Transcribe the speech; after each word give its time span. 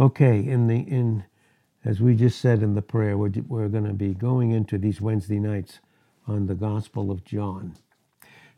Okay, 0.00 0.38
in 0.38 0.66
the 0.66 0.78
in 0.78 1.24
as 1.84 2.00
we 2.00 2.14
just 2.14 2.40
said 2.40 2.62
in 2.62 2.74
the 2.74 2.82
prayer, 2.82 3.18
we're, 3.18 3.32
we're 3.46 3.68
going 3.68 3.84
to 3.84 3.92
be 3.92 4.14
going 4.14 4.50
into 4.50 4.78
these 4.78 5.00
Wednesday 5.00 5.38
nights 5.38 5.80
on 6.26 6.46
the 6.46 6.54
Gospel 6.54 7.10
of 7.10 7.22
John. 7.24 7.76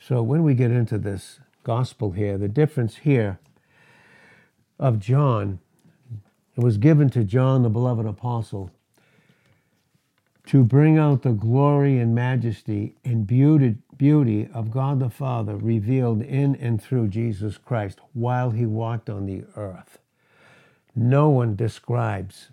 So 0.00 0.22
when 0.22 0.44
we 0.44 0.54
get 0.54 0.70
into 0.70 0.98
this 0.98 1.40
gospel 1.64 2.12
here, 2.12 2.38
the 2.38 2.48
difference 2.48 2.96
here 2.98 3.40
of 4.78 5.00
John, 5.00 5.58
it 6.56 6.62
was 6.62 6.76
given 6.76 7.10
to 7.10 7.24
John, 7.24 7.62
the 7.62 7.70
beloved 7.70 8.06
apostle, 8.06 8.70
to 10.46 10.64
bring 10.64 10.98
out 10.98 11.22
the 11.22 11.32
glory 11.32 11.98
and 11.98 12.14
majesty 12.14 12.96
and 13.04 13.26
beauty, 13.26 13.76
beauty 13.96 14.48
of 14.54 14.70
God 14.70 15.00
the 15.00 15.10
Father 15.10 15.56
revealed 15.56 16.22
in 16.22 16.54
and 16.56 16.82
through 16.82 17.08
Jesus 17.08 17.58
Christ 17.58 18.00
while 18.12 18.50
he 18.50 18.66
walked 18.66 19.10
on 19.10 19.26
the 19.26 19.44
earth. 19.56 19.98
No 20.94 21.28
one 21.28 21.56
describes 21.56 22.50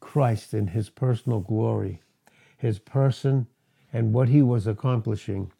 Christ 0.00 0.54
in 0.54 0.68
his 0.68 0.90
personal 0.90 1.40
glory, 1.40 2.00
his 2.56 2.78
person, 2.78 3.46
and 3.92 4.12
what 4.12 4.28
he 4.28 4.42
was 4.42 4.66
accomplishing 4.66 5.50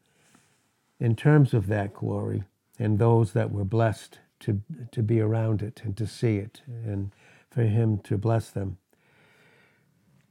in 1.01 1.17
terms 1.17 1.55
of 1.55 1.67
that 1.69 1.95
glory 1.95 2.45
and 2.79 2.99
those 2.99 3.33
that 3.33 3.51
were 3.51 3.65
blessed 3.65 4.19
to, 4.41 4.61
to 4.93 5.03
be 5.03 5.21
around 5.21 5.63
it 5.63 5.81
and 5.85 5.97
to 5.97 6.07
see 6.07 6.37
it 6.37 6.63
and 6.67 7.11
for 7.51 7.63
him 7.63 7.99
to 7.99 8.17
bless 8.17 8.51
them 8.51 8.79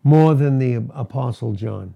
more 0.03 0.35
than 0.35 0.57
the 0.57 0.75
Apostle 0.93 1.53
John. 1.53 1.95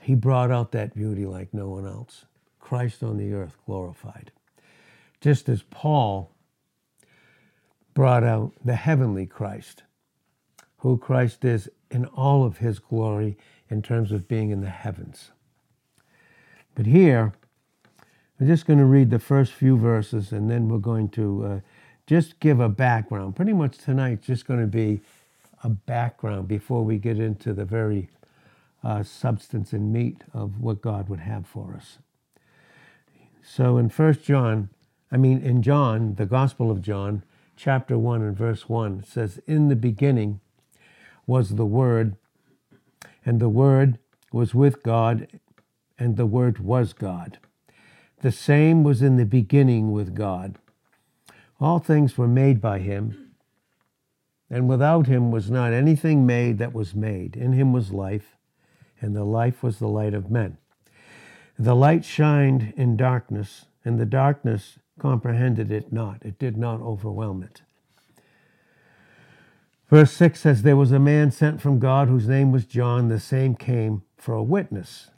He 0.00 0.16
brought 0.16 0.50
out 0.50 0.72
that 0.72 0.94
beauty 0.94 1.24
like 1.24 1.54
no 1.54 1.68
one 1.68 1.86
else. 1.86 2.24
Christ 2.58 3.02
on 3.02 3.16
the 3.16 3.32
earth 3.32 3.56
glorified. 3.64 4.32
Just 5.20 5.48
as 5.48 5.62
Paul 5.62 6.32
brought 7.94 8.24
out 8.24 8.52
the 8.64 8.76
heavenly 8.76 9.26
Christ, 9.26 9.82
who 10.78 10.96
Christ 10.96 11.44
is 11.44 11.68
in 11.90 12.06
all 12.06 12.44
of 12.44 12.58
his 12.58 12.78
glory 12.78 13.36
in 13.68 13.82
terms 13.82 14.12
of 14.12 14.28
being 14.28 14.50
in 14.50 14.60
the 14.60 14.70
heavens. 14.70 15.30
But 16.74 16.86
here, 16.86 17.32
we're 18.38 18.46
just 18.46 18.66
going 18.66 18.78
to 18.78 18.84
read 18.84 19.10
the 19.10 19.18
first 19.18 19.52
few 19.52 19.76
verses 19.76 20.32
and 20.32 20.50
then 20.50 20.68
we're 20.68 20.78
going 20.78 21.08
to 21.10 21.44
uh, 21.44 21.60
just 22.06 22.40
give 22.40 22.60
a 22.60 22.68
background. 22.68 23.36
Pretty 23.36 23.52
much 23.52 23.78
tonight's 23.78 24.26
just 24.26 24.46
going 24.46 24.60
to 24.60 24.66
be 24.66 25.00
a 25.62 25.68
background 25.68 26.48
before 26.48 26.82
we 26.84 26.98
get 26.98 27.18
into 27.18 27.52
the 27.52 27.64
very 27.64 28.08
uh, 28.82 29.02
substance 29.02 29.72
and 29.72 29.92
meat 29.92 30.24
of 30.34 30.60
what 30.60 30.80
God 30.80 31.08
would 31.08 31.20
have 31.20 31.46
for 31.46 31.74
us. 31.76 31.98
So 33.42 33.76
in 33.76 33.88
First 33.88 34.24
John, 34.24 34.70
I 35.10 35.16
mean 35.16 35.40
in 35.40 35.62
John, 35.62 36.14
the 36.14 36.26
Gospel 36.26 36.70
of 36.70 36.82
John, 36.82 37.22
chapter 37.62 37.96
1 37.96 38.22
and 38.22 38.36
verse 38.36 38.68
1, 38.68 38.98
it 38.98 39.06
says, 39.06 39.40
In 39.46 39.68
the 39.68 39.76
beginning 39.76 40.40
was 41.28 41.50
the 41.50 41.64
Word, 41.64 42.16
and 43.24 43.38
the 43.38 43.48
Word 43.48 44.00
was 44.32 44.52
with 44.52 44.82
God, 44.82 45.28
and 45.96 46.16
the 46.16 46.26
Word 46.26 46.58
was 46.58 46.92
God. 46.92 47.38
The 48.20 48.32
same 48.32 48.82
was 48.82 49.00
in 49.00 49.16
the 49.16 49.24
beginning 49.24 49.92
with 49.92 50.12
God. 50.12 50.58
All 51.60 51.78
things 51.78 52.18
were 52.18 52.26
made 52.26 52.60
by 52.60 52.80
him, 52.80 53.30
and 54.50 54.68
without 54.68 55.06
him 55.06 55.30
was 55.30 55.48
not 55.48 55.72
anything 55.72 56.26
made 56.26 56.58
that 56.58 56.74
was 56.74 56.96
made. 56.96 57.36
In 57.36 57.52
him 57.52 57.72
was 57.72 57.92
life, 57.92 58.36
and 59.00 59.14
the 59.14 59.22
life 59.22 59.62
was 59.62 59.78
the 59.78 59.86
light 59.86 60.14
of 60.14 60.32
men. 60.32 60.56
The 61.56 61.76
light 61.76 62.04
shined 62.04 62.74
in 62.76 62.96
darkness, 62.96 63.66
and 63.84 64.00
the 64.00 64.06
darkness 64.06 64.78
comprehended 65.02 65.72
it 65.72 65.92
not. 65.92 66.22
It 66.22 66.38
did 66.38 66.56
not 66.56 66.80
overwhelm 66.80 67.42
it. 67.42 67.62
Verse 69.90 70.12
6 70.12 70.40
says, 70.40 70.62
There 70.62 70.76
was 70.76 70.92
a 70.92 71.00
man 71.00 71.32
sent 71.32 71.60
from 71.60 71.80
God 71.80 72.06
whose 72.06 72.28
name 72.28 72.52
was 72.52 72.64
John. 72.64 73.08
The 73.08 73.18
same 73.18 73.56
came 73.56 74.02
for 74.16 74.32
a 74.36 74.42
witness, 74.44 75.10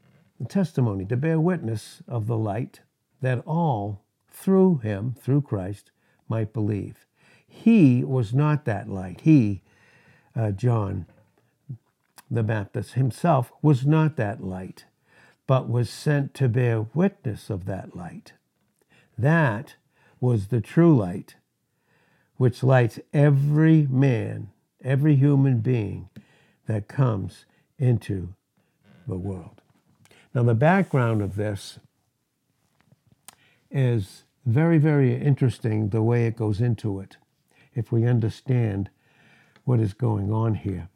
a 0.42 0.46
testimony, 0.46 1.04
to 1.04 1.18
bear 1.18 1.38
witness 1.38 2.02
of 2.08 2.26
the 2.26 2.38
light, 2.38 2.80
that 3.20 3.42
all 3.46 4.06
through 4.30 4.78
him, 4.78 5.14
through 5.20 5.42
Christ, 5.42 5.90
might 6.30 6.54
believe. 6.54 7.04
He 7.46 8.02
was 8.02 8.32
not 8.32 8.64
that 8.64 8.88
light. 8.88 9.20
He, 9.20 9.60
uh, 10.34 10.52
John 10.52 11.04
the 12.30 12.42
Baptist 12.42 12.94
himself, 12.94 13.52
was 13.60 13.84
not 13.84 14.16
that 14.16 14.42
light, 14.42 14.86
but 15.46 15.68
was 15.68 15.90
sent 15.90 16.32
to 16.34 16.48
bear 16.48 16.86
witness 16.94 17.50
of 17.50 17.66
that 17.66 17.94
light. 17.94 18.32
That 19.16 19.76
was 20.24 20.46
the 20.46 20.60
true 20.62 20.96
light, 20.96 21.34
which 22.38 22.62
lights 22.62 22.98
every 23.12 23.86
man, 23.90 24.48
every 24.82 25.16
human 25.16 25.60
being 25.60 26.08
that 26.66 26.88
comes 26.88 27.44
into 27.78 28.32
the 29.06 29.18
world. 29.18 29.60
Now, 30.34 30.42
the 30.42 30.54
background 30.54 31.20
of 31.20 31.36
this 31.36 31.78
is 33.70 34.24
very, 34.46 34.78
very 34.78 35.14
interesting 35.14 35.90
the 35.90 36.02
way 36.02 36.26
it 36.26 36.36
goes 36.36 36.58
into 36.58 37.00
it, 37.00 37.18
if 37.74 37.92
we 37.92 38.06
understand 38.06 38.88
what 39.64 39.78
is 39.78 39.92
going 39.92 40.32
on 40.32 40.54
here. 40.54 40.88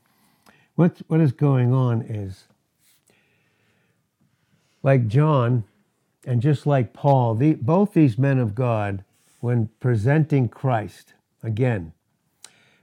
What, 0.74 1.02
what 1.08 1.20
is 1.20 1.32
going 1.32 1.74
on 1.74 2.00
is, 2.00 2.44
like 4.82 5.06
John, 5.06 5.64
and 6.24 6.40
just 6.40 6.66
like 6.66 6.94
Paul, 6.94 7.34
the, 7.34 7.54
both 7.54 7.92
these 7.92 8.16
men 8.16 8.38
of 8.38 8.54
God, 8.54 9.04
when 9.40 9.68
presenting 9.80 10.48
Christ, 10.48 11.14
again, 11.42 11.92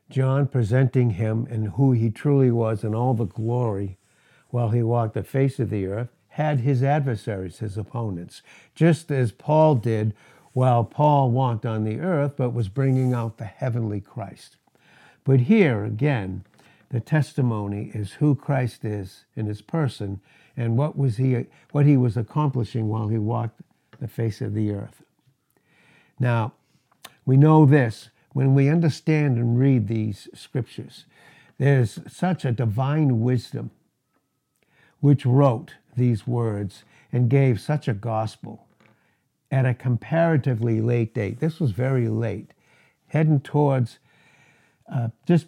John 0.09 0.47
presenting 0.47 1.11
him 1.11 1.47
and 1.49 1.69
who 1.69 1.91
he 1.91 2.09
truly 2.09 2.51
was 2.51 2.83
and 2.83 2.95
all 2.95 3.13
the 3.13 3.25
glory 3.25 3.97
while 4.49 4.69
he 4.69 4.83
walked 4.83 5.16
the 5.16 5.23
face 5.23 5.59
of 5.59 5.69
the 5.69 5.88
earth, 5.88 6.09
had 6.29 6.59
his 6.59 6.83
adversaries, 6.83 7.59
his 7.59 7.77
opponents, 7.77 8.41
just 8.75 9.11
as 9.11 9.31
Paul 9.31 9.75
did 9.75 10.13
while 10.53 10.83
Paul 10.83 11.31
walked 11.31 11.66
on 11.66 11.83
the 11.83 11.99
earth, 11.99 12.33
but 12.38 12.51
was 12.53 12.69
bringing 12.69 13.13
out 13.13 13.37
the 13.37 13.45
heavenly 13.45 13.99
Christ. 13.99 14.57
But 15.23 15.41
here 15.41 15.83
again, 15.83 16.45
the 16.89 16.99
testimony 16.99 17.91
is 17.93 18.13
who 18.13 18.35
Christ 18.35 18.85
is 18.85 19.25
in 19.35 19.47
his 19.47 19.61
person 19.61 20.22
and 20.55 20.77
what 20.77 20.97
was 20.97 21.17
he 21.17 21.47
what 21.72 21.85
he 21.85 21.97
was 21.97 22.16
accomplishing 22.16 22.87
while 22.87 23.09
he 23.09 23.17
walked 23.17 23.59
the 23.99 24.07
face 24.07 24.39
of 24.39 24.53
the 24.53 24.72
earth. 24.72 25.04
Now, 26.20 26.53
we 27.26 27.38
know 27.38 27.66
this 27.66 28.09
when 28.34 28.53
we 28.53 28.70
understand 28.70 29.38
and 29.38 29.59
read 29.59 29.88
these 29.88 30.28
scriptures. 30.34 31.06
There's 31.58 32.00
such 32.08 32.46
a 32.46 32.52
divine 32.52 33.22
wisdom 33.22 33.72
which 35.00 35.26
wrote 35.26 35.76
these 35.96 36.28
words 36.28 36.84
and 37.12 37.30
gave 37.30 37.62
such 37.62 37.88
a 37.88 37.94
gospel 37.94 38.68
at 39.52 39.66
a 39.66 39.74
comparatively 39.74 40.81
late 40.81 41.14
date. 41.14 41.40
This 41.40 41.59
was 41.59 41.72
very 41.72 42.09
late, 42.09 42.52
heading 43.08 43.40
towards 43.40 44.00
uh, 44.92 45.09
just 45.26 45.47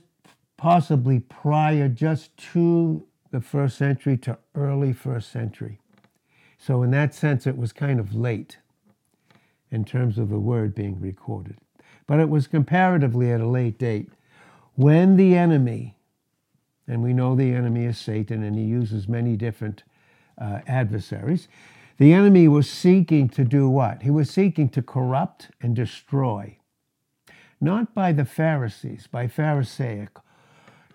possibly 0.56 1.20
prior 1.20 1.88
just 1.88 2.36
to 2.38 3.06
the 3.32 3.42
first 3.42 3.78
century 3.78 4.18
to 4.18 4.38
early 4.56 4.94
first 4.94 5.32
century. 5.32 5.80
So, 6.58 6.84
in 6.84 6.92
that 6.92 7.14
sense, 7.14 7.46
it 7.46 7.58
was 7.58 7.74
kind 7.74 8.00
of 8.00 8.16
late 8.16 8.58
in 9.72 9.86
terms 9.86 10.18
of 10.18 10.30
the 10.30 10.40
word 10.40 10.74
being 10.74 11.00
recorded. 11.00 11.58
But 12.06 12.20
it 12.20 12.30
was 12.30 12.48
comparatively 12.48 13.32
at 13.32 13.42
a 13.42 13.48
late 13.48 13.78
date 13.78 14.10
when 14.76 15.18
the 15.18 15.36
enemy, 15.36 15.98
and 16.88 17.02
we 17.02 17.14
know 17.14 17.36
the 17.36 17.52
enemy 17.52 17.86
is 17.86 17.98
Satan 17.98 18.44
and 18.44 18.56
he 18.56 18.64
uses 18.64 19.08
many 19.08 19.36
different 19.36 19.84
uh, 20.38 20.60
adversaries, 20.68 21.48
the 21.98 22.14
enemy 22.14 22.48
was 22.48 22.70
seeking 22.70 23.28
to 23.30 23.44
do 23.44 23.68
what? 23.68 24.04
He 24.04 24.12
was 24.12 24.30
seeking 24.30 24.70
to 24.70 24.84
corrupt 24.84 25.50
and 25.62 25.76
destroy. 25.76 26.60
Not 27.60 27.96
by 27.96 28.12
the 28.12 28.26
Pharisees, 28.26 29.08
by 29.08 29.28
Pharisaic, 29.28 30.10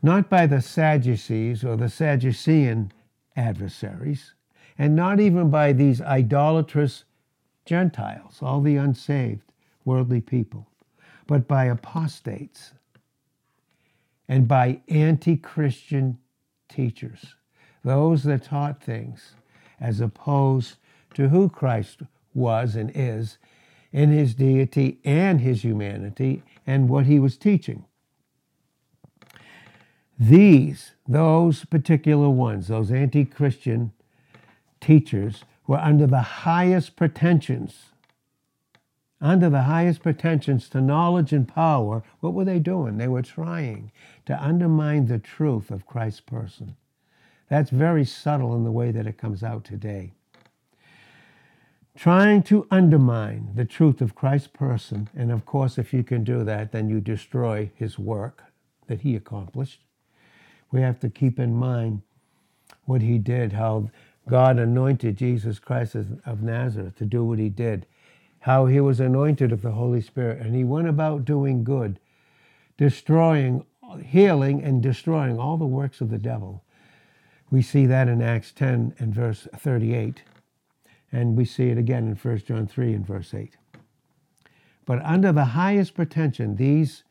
not 0.00 0.30
by 0.30 0.46
the 0.46 0.62
Sadducees 0.62 1.64
or 1.64 1.76
the 1.76 1.88
Sadducean 1.88 2.92
adversaries, 3.34 4.34
and 4.78 4.94
not 4.94 5.18
even 5.18 5.50
by 5.50 5.72
these 5.72 6.00
idolatrous 6.00 7.04
Gentiles, 7.64 8.38
all 8.42 8.60
the 8.60 8.76
unsaved 8.76 9.42
worldly 9.84 10.20
people, 10.20 10.68
but 11.26 11.46
by 11.46 11.66
apostates 11.66 12.72
and 14.28 14.48
by 14.48 14.80
anti 14.88 15.36
Christian 15.36 16.18
teachers, 16.68 17.34
those 17.84 18.24
that 18.24 18.44
taught 18.44 18.82
things 18.82 19.34
as 19.80 20.00
opposed 20.00 20.76
to 21.14 21.28
who 21.28 21.48
Christ 21.48 22.02
was 22.34 22.76
and 22.76 22.90
is 22.94 23.38
in 23.92 24.10
his 24.10 24.34
deity 24.34 24.98
and 25.04 25.40
his 25.40 25.62
humanity 25.62 26.42
and 26.66 26.88
what 26.88 27.06
he 27.06 27.18
was 27.18 27.36
teaching. 27.36 27.84
These, 30.18 30.92
those 31.06 31.64
particular 31.64 32.30
ones, 32.30 32.68
those 32.68 32.90
anti 32.90 33.24
Christian 33.24 33.92
teachers, 34.80 35.44
were 35.66 35.78
under 35.78 36.06
the 36.06 36.20
highest 36.20 36.96
pretensions 36.96 37.92
under 39.22 39.48
the 39.48 39.62
highest 39.62 40.02
pretensions 40.02 40.68
to 40.68 40.80
knowledge 40.80 41.32
and 41.32 41.46
power, 41.46 42.02
what 42.18 42.34
were 42.34 42.44
they 42.44 42.58
doing? 42.58 42.98
They 42.98 43.06
were 43.06 43.22
trying 43.22 43.92
to 44.26 44.42
undermine 44.42 45.06
the 45.06 45.20
truth 45.20 45.70
of 45.70 45.86
Christ's 45.86 46.20
person. 46.20 46.74
That's 47.48 47.70
very 47.70 48.04
subtle 48.04 48.56
in 48.56 48.64
the 48.64 48.72
way 48.72 48.90
that 48.90 49.06
it 49.06 49.18
comes 49.18 49.44
out 49.44 49.64
today. 49.64 50.12
Trying 51.94 52.42
to 52.44 52.66
undermine 52.70 53.52
the 53.54 53.64
truth 53.64 54.00
of 54.00 54.16
Christ's 54.16 54.48
person, 54.48 55.08
and 55.14 55.30
of 55.30 55.46
course, 55.46 55.78
if 55.78 55.94
you 55.94 56.02
can 56.02 56.24
do 56.24 56.42
that, 56.42 56.72
then 56.72 56.88
you 56.88 57.00
destroy 57.00 57.70
his 57.76 57.98
work 57.98 58.42
that 58.88 59.02
he 59.02 59.14
accomplished. 59.14 59.82
We 60.72 60.80
have 60.80 60.98
to 61.00 61.08
keep 61.08 61.38
in 61.38 61.54
mind 61.54 62.02
what 62.86 63.02
he 63.02 63.18
did, 63.18 63.52
how 63.52 63.90
God 64.28 64.58
anointed 64.58 65.16
Jesus 65.16 65.58
Christ 65.58 65.94
of 65.94 66.42
Nazareth 66.42 66.96
to 66.96 67.04
do 67.04 67.24
what 67.24 67.38
he 67.38 67.48
did 67.48 67.86
how 68.42 68.66
he 68.66 68.80
was 68.80 68.98
anointed 68.98 69.52
of 69.52 69.62
the 69.62 69.70
Holy 69.70 70.00
Spirit, 70.00 70.40
and 70.40 70.54
he 70.54 70.64
went 70.64 70.88
about 70.88 71.24
doing 71.24 71.62
good, 71.62 72.00
destroying, 72.76 73.64
healing, 74.04 74.60
and 74.62 74.82
destroying 74.82 75.38
all 75.38 75.56
the 75.56 75.64
works 75.64 76.00
of 76.00 76.10
the 76.10 76.18
devil. 76.18 76.64
We 77.52 77.62
see 77.62 77.86
that 77.86 78.08
in 78.08 78.20
Acts 78.20 78.50
10 78.50 78.96
and 78.98 79.14
verse 79.14 79.46
38, 79.56 80.24
and 81.12 81.36
we 81.36 81.44
see 81.44 81.68
it 81.68 81.78
again 81.78 82.08
in 82.08 82.16
1 82.16 82.38
John 82.38 82.66
3 82.66 82.94
and 82.94 83.06
verse 83.06 83.32
8. 83.32 83.56
But 84.86 85.00
under 85.04 85.30
the 85.30 85.44
highest 85.44 85.94
pretension, 85.94 86.56
these 86.56 87.04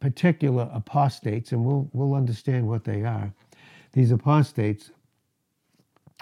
particular 0.00 0.68
apostates, 0.72 1.52
and 1.52 1.64
we'll, 1.64 1.88
we'll 1.92 2.14
understand 2.14 2.66
what 2.66 2.82
they 2.82 3.04
are, 3.04 3.32
these 3.92 4.10
apostates 4.10 4.90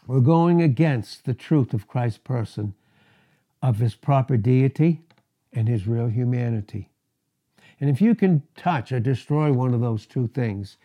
were 0.07 0.21
going 0.21 0.61
against 0.61 1.25
the 1.25 1.35
truth 1.35 1.73
of 1.73 1.89
Christ's 1.89 2.19
person 2.19 2.75
of 3.63 3.79
his 3.79 3.95
proper 3.95 4.37
deity 4.37 5.01
and 5.53 5.69
his 5.69 5.87
real 5.87 6.09
humanity. 6.09 6.89
And 7.81 7.89
if 7.89 8.01
you 8.01 8.15
can 8.15 8.43
touch 8.57 8.93
or 8.93 9.01
destroy 9.01 9.53
one 9.53 9.75
of 9.75 9.81
those 9.81 10.07
two 10.07 10.29
things, 10.29 10.77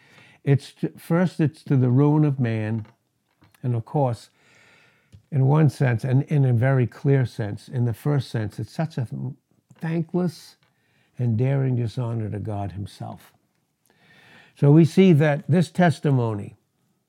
it's 0.44 0.74
to, 0.74 0.90
first 0.98 1.40
it's 1.40 1.64
to 1.64 1.76
the 1.76 1.90
ruin 1.90 2.26
of 2.26 2.40
man, 2.40 2.86
and 3.64 3.76
of 3.76 3.86
course, 3.86 4.30
in 5.32 5.46
one 5.46 5.70
sense, 5.70 6.04
and 6.04 6.24
in 6.24 6.46
a 6.46 6.54
very 6.54 6.88
clear 6.88 7.26
sense, 7.26 7.68
in 7.68 7.86
the 7.86 7.94
first 7.94 8.30
sense, 8.30 8.60
it's 8.60 8.72
such 8.72 8.98
a 8.98 9.08
thankless 9.74 10.56
and 11.20 11.38
daring 11.38 11.76
dishonor 11.76 12.30
to 12.30 12.40
God 12.40 12.72
Himself. 12.72 13.34
So 14.56 14.72
we 14.72 14.86
see 14.86 15.14
that 15.14 15.44
this 15.48 15.70
testimony 15.70 16.56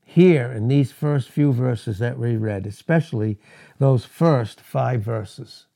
here 0.09 0.51
in 0.51 0.69
these 0.69 0.91
first 0.91 1.29
few 1.29 1.53
verses 1.53 1.99
that 1.99 2.19
we 2.19 2.35
read, 2.35 2.67
especially 2.67 3.39
those 3.79 4.07
first 4.07 4.59
five 4.59 5.03
verses 5.03 5.67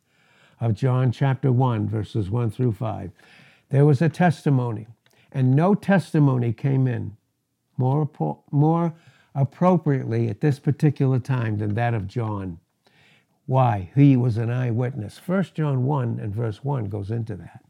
of 0.58 0.72
John 0.72 1.12
chapter 1.12 1.52
1, 1.52 1.86
verses 1.86 2.30
1 2.30 2.50
through 2.50 2.72
5. 2.72 3.10
There 3.68 3.84
was 3.84 4.00
a 4.00 4.08
testimony, 4.08 4.86
and 5.30 5.54
no 5.54 5.74
testimony 5.74 6.54
came 6.54 6.86
in 6.86 7.18
more, 7.76 8.08
more 8.50 8.94
appropriately 9.34 10.30
at 10.30 10.40
this 10.40 10.58
particular 10.58 11.18
time 11.18 11.58
than 11.58 11.74
that 11.74 11.92
of 11.92 12.08
John. 12.08 12.58
Why? 13.44 13.90
He 13.94 14.16
was 14.16 14.38
an 14.38 14.50
eyewitness. 14.50 15.18
First 15.18 15.54
John 15.54 15.84
1 15.84 16.18
and 16.18 16.34
verse 16.34 16.64
1 16.64 16.88
goes 16.88 17.10
into 17.10 17.36
that. 17.36 17.62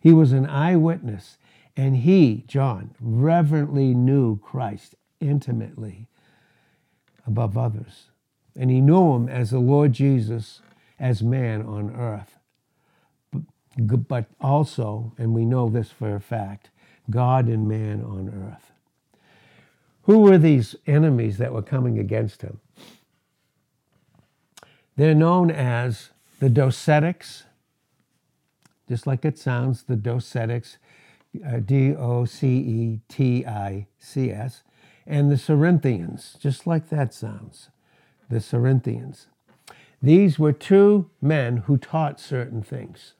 He 0.00 0.14
was 0.14 0.32
an 0.32 0.46
eyewitness, 0.46 1.36
and 1.76 1.98
he, 1.98 2.44
John, 2.48 2.94
reverently 2.98 3.92
knew 3.92 4.38
Christ 4.38 4.94
intimately 5.20 6.06
above 7.26 7.56
others. 7.56 8.10
And 8.56 8.70
he 8.70 8.80
knew 8.80 9.14
him 9.14 9.28
as 9.28 9.50
the 9.50 9.58
Lord 9.58 9.92
Jesus 9.92 10.60
as 10.98 11.22
man 11.22 11.62
on 11.62 11.94
earth. 11.94 12.36
But 13.76 14.26
also, 14.40 15.12
and 15.18 15.34
we 15.34 15.44
know 15.44 15.68
this 15.68 15.90
for 15.90 16.16
a 16.16 16.20
fact, 16.20 16.70
God 17.10 17.46
and 17.46 17.68
man 17.68 18.02
on 18.02 18.28
earth. 18.28 18.72
Who 20.02 20.20
were 20.20 20.38
these 20.38 20.74
enemies 20.86 21.38
that 21.38 21.52
were 21.52 21.62
coming 21.62 21.98
against 21.98 22.42
him? 22.42 22.60
They're 24.96 25.14
known 25.14 25.50
as 25.50 26.10
the 26.40 26.48
Docetics, 26.48 27.44
just 28.88 29.06
like 29.06 29.24
it 29.24 29.38
sounds, 29.38 29.84
the 29.84 29.96
Docetics, 29.96 30.78
uh, 31.46 31.58
D 31.58 31.94
O 31.94 32.24
C 32.24 32.48
E 32.48 33.00
T 33.08 33.46
I 33.46 33.86
C 33.98 34.30
S 34.30 34.62
and 35.08 35.32
the 35.32 35.38
Cerinthians, 35.38 36.36
just 36.38 36.66
like 36.66 36.90
that 36.90 37.14
sounds, 37.14 37.70
the 38.28 38.40
Cerinthians. 38.40 39.26
These 40.02 40.38
were 40.38 40.52
two 40.52 41.10
men 41.22 41.56
who 41.56 41.78
taught 41.78 42.20
certain 42.20 42.62
things. 42.62 43.14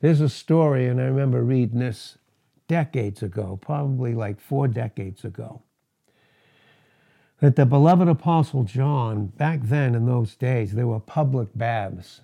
There's 0.00 0.20
a 0.20 0.28
story, 0.28 0.86
and 0.86 1.00
I 1.00 1.04
remember 1.04 1.42
reading 1.42 1.80
this 1.80 2.16
decades 2.68 3.22
ago, 3.22 3.58
probably 3.60 4.14
like 4.14 4.40
four 4.40 4.68
decades 4.68 5.24
ago, 5.24 5.62
that 7.40 7.56
the 7.56 7.66
beloved 7.66 8.08
Apostle 8.08 8.62
John, 8.62 9.26
back 9.26 9.62
then 9.64 9.96
in 9.96 10.06
those 10.06 10.36
days, 10.36 10.74
there 10.74 10.86
were 10.86 11.00
public 11.00 11.48
baths. 11.56 12.20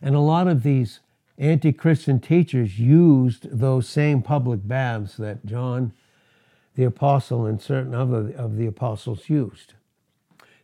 And 0.00 0.14
a 0.14 0.20
lot 0.20 0.48
of 0.48 0.62
these 0.62 1.00
anti 1.36 1.72
Christian 1.72 2.20
teachers 2.20 2.78
used 2.78 3.50
those 3.50 3.86
same 3.86 4.22
public 4.22 4.66
baths 4.66 5.18
that 5.18 5.44
John 5.44 5.92
the 6.74 6.84
apostle 6.84 7.46
and 7.46 7.60
certain 7.60 7.94
other 7.94 8.32
of 8.36 8.56
the 8.56 8.66
apostles 8.66 9.28
used. 9.28 9.74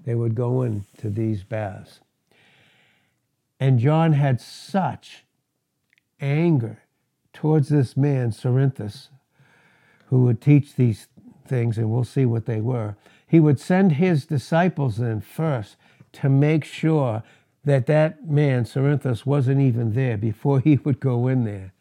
They 0.05 0.14
would 0.14 0.34
go 0.34 0.62
into 0.62 1.10
these 1.10 1.43
baths. 1.43 2.00
And 3.60 3.78
John 3.78 4.12
had 4.12 4.40
such 4.40 5.25
anger 6.20 6.82
towards 7.32 7.69
this 7.69 7.96
man, 7.96 8.31
Cerinthus, 8.31 9.08
who 10.06 10.22
would 10.25 10.40
teach 10.40 10.75
these 10.76 11.08
things, 11.46 11.76
and 11.76 11.90
we'll 11.90 12.05
see 12.05 12.25
what 12.25 12.46
they 12.46 12.61
were. 12.61 12.96
He 13.26 13.40
would 13.40 13.61
send 13.61 13.93
his 13.93 14.25
disciples 14.25 14.99
in 15.00 15.20
first 15.20 15.76
to 16.12 16.28
make 16.28 16.64
sure 16.64 17.22
that 17.64 17.87
that 17.87 18.26
man, 18.26 18.64
Cerinthus, 18.64 19.26
wasn't 19.26 19.61
even 19.61 19.93
there 19.93 20.16
before 20.16 20.61
he 20.61 20.76
would 20.76 21.00
go 21.00 21.26
in 21.26 21.44
there 21.44 21.72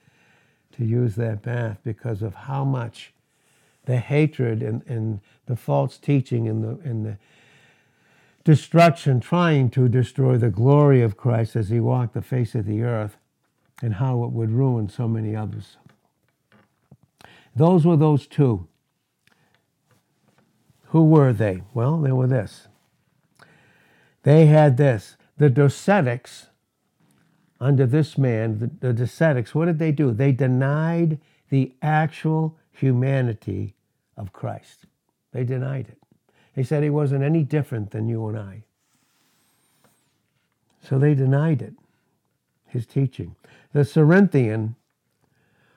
to 0.74 0.86
use 0.86 1.16
that 1.16 1.42
bath 1.42 1.80
because 1.84 2.22
of 2.22 2.36
how 2.36 2.66
much 2.66 3.14
the 3.88 3.98
hatred 3.98 4.62
and, 4.62 4.84
and 4.86 5.22
the 5.48 5.56
false 5.56 5.98
teaching 5.98 6.48
and 6.48 6.64
the, 6.64 6.78
and 6.88 7.06
the 7.06 7.18
destruction, 8.44 9.20
trying 9.20 9.70
to 9.72 9.88
destroy 9.88 10.38
the 10.38 10.50
glory 10.50 11.02
of 11.02 11.18
Christ 11.18 11.56
as 11.56 11.70
he 11.70 11.80
walked 11.80 12.14
the 12.14 12.22
face 12.22 12.54
of 12.54 12.66
the 12.66 12.84
earth, 12.84 13.18
and 13.82 13.96
how 13.96 14.24
it 14.24 14.32
would 14.32 14.52
ruin 14.52 14.90
so 14.90 15.08
many 15.08 15.36
others. 15.36 15.78
Those 17.56 17.86
were 17.86 17.96
those 17.96 18.28
two. 18.28 18.68
Who 20.88 21.06
were 21.06 21.32
they? 21.32 21.64
Well, 21.74 21.98
they 21.98 22.12
were 22.12 22.28
this. 22.28 22.68
They 24.24 24.48
had 24.48 24.78
this. 24.78 25.16
The 25.38 25.50
Docetics, 25.50 26.48
under 27.62 27.86
this 27.86 28.18
man, 28.18 28.60
the, 28.60 28.94
the 28.94 29.04
Docetics, 29.04 29.56
what 29.56 29.66
did 29.66 29.80
they 29.80 29.92
do? 29.92 30.12
They 30.12 30.32
denied 30.34 31.20
the 31.50 31.74
actual 31.82 32.58
humanity 32.72 33.76
of 34.18 34.34
Christ. 34.34 34.86
They 35.32 35.44
denied 35.44 35.88
it. 35.90 36.00
They 36.56 36.64
said 36.64 36.84
he 36.84 36.90
wasn't 36.90 37.24
any 37.24 37.44
different 37.44 37.92
than 37.92 38.10
you 38.10 38.28
and 38.28 38.38
I. 38.38 38.64
So 40.82 40.98
they 40.98 41.14
denied 41.14 41.62
it, 41.62 41.74
his 42.66 42.86
teaching. 42.86 43.36
The 43.74 43.86
Cerinthian, 43.86 44.76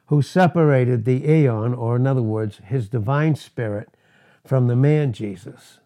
who 0.07 0.23
separated 0.23 1.05
the 1.05 1.29
aeon, 1.29 1.75
or 1.75 1.97
in 1.97 2.07
other 2.07 2.23
words, 2.23 2.61
his 2.65 2.89
divine 2.89 3.35
spirit, 3.35 3.91
from 4.47 4.69
the 4.69 4.77
man 4.77 5.13
Jesus. 5.13 5.81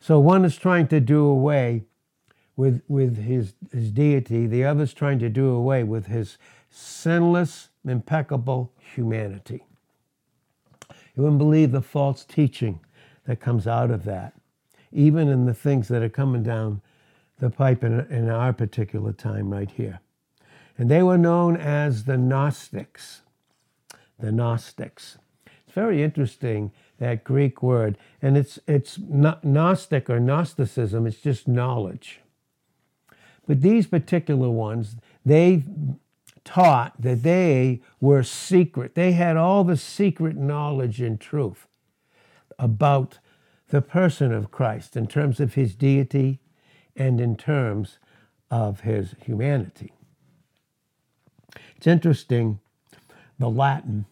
So 0.00 0.18
one 0.18 0.44
is 0.44 0.56
trying 0.56 0.88
to 0.88 1.00
do 1.00 1.24
away 1.24 1.84
with, 2.56 2.82
with 2.88 3.16
his, 3.16 3.54
his 3.72 3.90
deity, 3.90 4.46
the 4.46 4.64
other 4.64 4.84
is 4.84 4.94
trying 4.94 5.18
to 5.20 5.28
do 5.28 5.48
away 5.48 5.82
with 5.84 6.06
his 6.06 6.36
sinless, 6.70 7.68
impeccable 7.86 8.72
humanity. 8.78 9.66
You 11.16 11.22
wouldn't 11.22 11.38
believe 11.38 11.72
the 11.72 11.82
false 11.82 12.24
teaching 12.24 12.80
that 13.26 13.40
comes 13.40 13.66
out 13.66 13.90
of 13.90 14.04
that, 14.04 14.34
even 14.92 15.28
in 15.28 15.46
the 15.46 15.54
things 15.54 15.88
that 15.88 16.02
are 16.02 16.08
coming 16.08 16.42
down 16.42 16.82
the 17.38 17.50
pipe 17.50 17.84
in, 17.84 18.00
in 18.10 18.28
our 18.28 18.52
particular 18.52 19.12
time 19.12 19.50
right 19.50 19.70
here. 19.70 20.00
And 20.76 20.90
they 20.90 21.02
were 21.02 21.18
known 21.18 21.56
as 21.56 22.04
the 22.04 22.16
Gnostics. 22.16 23.22
The 24.18 24.32
Gnostics. 24.32 25.18
It's 25.46 25.74
very 25.74 26.02
interesting 26.02 26.72
that 26.98 27.24
Greek 27.24 27.62
word, 27.62 27.98
and 28.22 28.36
it's 28.36 28.58
it's 28.66 28.98
not 28.98 29.44
Gnostic 29.44 30.08
or 30.08 30.20
Gnosticism. 30.20 31.06
It's 31.06 31.20
just 31.20 31.48
knowledge. 31.48 32.20
But 33.46 33.60
these 33.60 33.86
particular 33.86 34.48
ones, 34.48 34.96
they 35.24 35.64
taught 36.44 37.00
that 37.00 37.22
they 37.22 37.80
were 38.00 38.22
secret. 38.22 38.94
They 38.94 39.12
had 39.12 39.36
all 39.36 39.64
the 39.64 39.76
secret 39.76 40.36
knowledge 40.36 41.00
and 41.00 41.20
truth 41.20 41.66
about 42.58 43.18
the 43.68 43.82
person 43.82 44.32
of 44.32 44.50
Christ 44.50 44.96
in 44.96 45.06
terms 45.06 45.40
of 45.40 45.54
his 45.54 45.74
deity 45.74 46.40
and 46.94 47.20
in 47.20 47.36
terms 47.36 47.98
of 48.50 48.80
his 48.80 49.14
humanity. 49.24 49.92
It's 51.76 51.86
interesting, 51.86 52.60
the 53.38 53.50
Latin, 53.50 54.06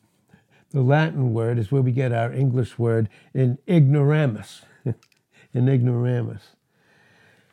the 0.71 0.83
Latin 0.83 1.33
word 1.33 1.59
is 1.59 1.71
where 1.71 1.83
we 1.83 1.93
get 1.93 2.13
our 2.13 2.33
English 2.33 2.79
word 2.79 3.09
in 3.35 3.59
ignoramus, 3.69 4.63
in 5.55 5.69
ignoramus. 5.69 6.57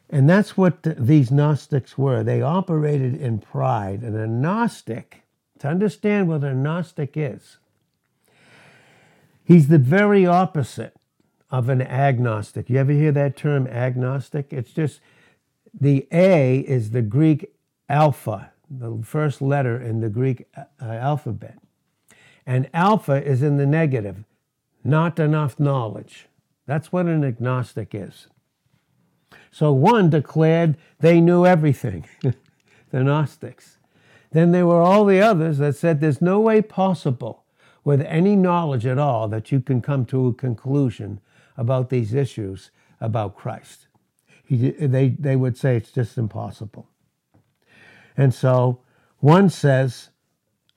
And 0.09 0.27
that's 0.29 0.57
what 0.57 0.81
these 0.83 1.31
Gnostics 1.31 1.97
were. 1.97 2.23
They 2.23 2.41
operated 2.41 3.15
in 3.15 3.39
pride. 3.39 4.01
And 4.01 4.15
a 4.15 4.25
Gnostic, 4.25 5.23
to 5.59 5.67
understand 5.67 6.27
what 6.27 6.43
a 6.43 6.53
Gnostic 6.55 7.15
is, 7.15 7.57
he's 9.43 9.67
the 9.67 9.77
very 9.77 10.25
opposite 10.25 10.95
of 11.51 11.69
an 11.69 11.81
agnostic. 11.81 12.69
You 12.69 12.77
ever 12.77 12.91
hear 12.91 13.11
that 13.11 13.35
term 13.35 13.67
agnostic? 13.67 14.51
It's 14.51 14.71
just 14.71 14.99
the 15.79 16.07
A 16.11 16.59
is 16.59 16.91
the 16.91 17.01
Greek 17.01 17.53
alpha, 17.87 18.51
the 18.69 19.01
first 19.03 19.41
letter 19.41 19.79
in 19.79 19.99
the 19.99 20.09
Greek 20.09 20.47
uh, 20.55 20.63
alphabet. 20.81 21.59
And 22.45 22.69
alpha 22.73 23.23
is 23.23 23.43
in 23.43 23.57
the 23.57 23.65
negative, 23.65 24.23
not 24.83 25.19
enough 25.19 25.59
knowledge. 25.59 26.27
That's 26.65 26.91
what 26.91 27.05
an 27.05 27.23
agnostic 27.23 27.93
is. 27.93 28.27
So 29.51 29.71
one 29.71 30.09
declared 30.09 30.77
they 30.99 31.19
knew 31.21 31.45
everything, 31.45 32.05
the 32.91 33.03
Gnostics. 33.03 33.77
Then 34.31 34.51
there 34.51 34.67
were 34.67 34.81
all 34.81 35.05
the 35.05 35.21
others 35.21 35.57
that 35.57 35.75
said 35.75 35.99
there's 35.99 36.21
no 36.21 36.39
way 36.39 36.61
possible 36.61 37.43
with 37.83 38.01
any 38.01 38.35
knowledge 38.35 38.85
at 38.85 38.99
all 38.99 39.27
that 39.29 39.51
you 39.51 39.59
can 39.59 39.81
come 39.81 40.05
to 40.05 40.27
a 40.27 40.33
conclusion 40.33 41.19
about 41.57 41.89
these 41.89 42.13
issues 42.13 42.71
about 43.01 43.35
Christ. 43.35 43.87
He, 44.45 44.71
they, 44.71 45.09
they 45.09 45.35
would 45.35 45.57
say 45.57 45.75
it's 45.75 45.91
just 45.91 46.17
impossible. 46.17 46.87
And 48.17 48.33
so 48.33 48.81
one 49.19 49.49
says, 49.49 50.09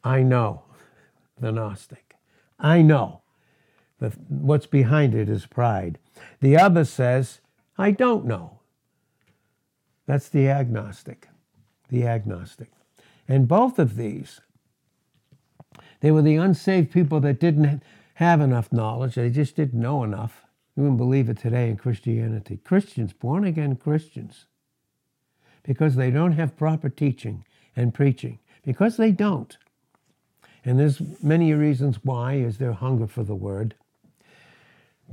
I 0.04 0.22
know, 0.22 0.62
the 1.40 1.52
Gnostic. 1.52 2.16
I 2.58 2.82
know. 2.82 3.22
that 3.98 4.12
what's 4.28 4.66
behind 4.66 5.14
it 5.14 5.28
is 5.28 5.46
pride. 5.46 5.98
The 6.40 6.56
other 6.56 6.84
says, 6.84 7.40
I 7.76 7.90
don't 7.90 8.24
know. 8.24 8.60
That's 10.06 10.28
the 10.28 10.48
agnostic. 10.48 11.28
The 11.88 12.06
agnostic. 12.06 12.70
And 13.28 13.46
both 13.46 13.78
of 13.78 13.96
these, 13.96 14.40
they 16.00 16.10
were 16.10 16.22
the 16.22 16.36
unsaved 16.36 16.90
people 16.90 17.20
that 17.20 17.40
didn't 17.40 17.82
have 18.14 18.40
enough 18.40 18.72
knowledge, 18.72 19.14
they 19.14 19.30
just 19.30 19.56
didn't 19.56 19.80
know 19.80 20.04
enough. 20.04 20.42
You 20.76 20.84
wouldn't 20.84 20.98
believe 20.98 21.28
it 21.28 21.38
today 21.38 21.68
in 21.68 21.76
Christianity. 21.76 22.58
Christians, 22.64 23.12
born 23.12 23.44
again 23.44 23.76
Christians, 23.76 24.46
because 25.62 25.96
they 25.96 26.10
don't 26.10 26.32
have 26.32 26.56
proper 26.56 26.88
teaching 26.88 27.44
and 27.76 27.92
preaching, 27.92 28.38
because 28.64 28.96
they 28.96 29.12
don't. 29.12 29.56
And 30.64 30.78
there's 30.78 31.00
many 31.22 31.52
reasons 31.52 31.98
why 32.04 32.34
is 32.34 32.58
their 32.58 32.72
hunger 32.72 33.06
for 33.06 33.24
the 33.24 33.34
word. 33.34 33.74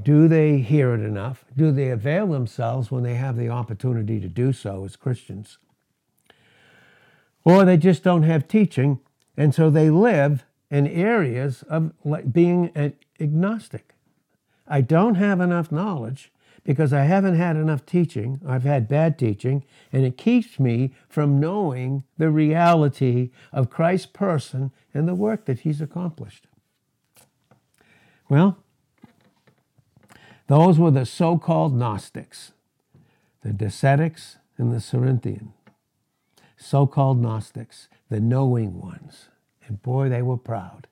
Do 0.01 0.27
they 0.27 0.59
hear 0.59 0.93
it 0.93 1.01
enough? 1.01 1.45
Do 1.57 1.71
they 1.71 1.89
avail 1.89 2.27
themselves 2.27 2.89
when 2.89 3.03
they 3.03 3.15
have 3.15 3.35
the 3.35 3.49
opportunity 3.49 4.19
to 4.19 4.27
do 4.27 4.53
so 4.53 4.85
as 4.85 4.95
Christians? 4.95 5.57
Or 7.43 7.65
they 7.65 7.77
just 7.77 8.03
don't 8.03 8.23
have 8.23 8.47
teaching, 8.47 8.99
and 9.35 9.53
so 9.53 9.69
they 9.69 9.89
live 9.89 10.45
in 10.69 10.87
areas 10.87 11.63
of 11.63 11.91
being 12.31 12.93
agnostic. 13.19 13.95
I 14.67 14.81
don't 14.81 15.15
have 15.15 15.41
enough 15.41 15.71
knowledge 15.71 16.31
because 16.63 16.93
I 16.93 17.05
haven't 17.05 17.35
had 17.35 17.55
enough 17.55 17.85
teaching. 17.85 18.39
I've 18.45 18.63
had 18.63 18.87
bad 18.87 19.17
teaching, 19.17 19.63
and 19.91 20.05
it 20.05 20.17
keeps 20.17 20.59
me 20.59 20.93
from 21.07 21.39
knowing 21.39 22.03
the 22.17 22.29
reality 22.29 23.31
of 23.51 23.69
Christ's 23.69 24.05
person 24.05 24.71
and 24.93 25.07
the 25.07 25.15
work 25.15 25.45
that 25.45 25.61
he's 25.61 25.81
accomplished. 25.81 26.45
Well, 28.29 28.57
those 30.49 30.79
were 30.79 30.89
the 30.89 31.05
so 31.05 31.37
called 31.37 31.75
Gnostics, 31.75 32.53
the 33.43 33.51
Docetics 33.51 34.37
and 34.57 34.73
the 34.73 34.81
Cerinthian. 34.81 35.53
So 36.57 36.87
called 36.87 37.21
Gnostics, 37.21 37.87
the 38.09 38.19
knowing 38.19 38.81
ones. 38.81 39.29
And 39.67 39.79
boy, 39.83 40.09
they 40.09 40.23
were 40.23 40.37
proud. 40.37 40.87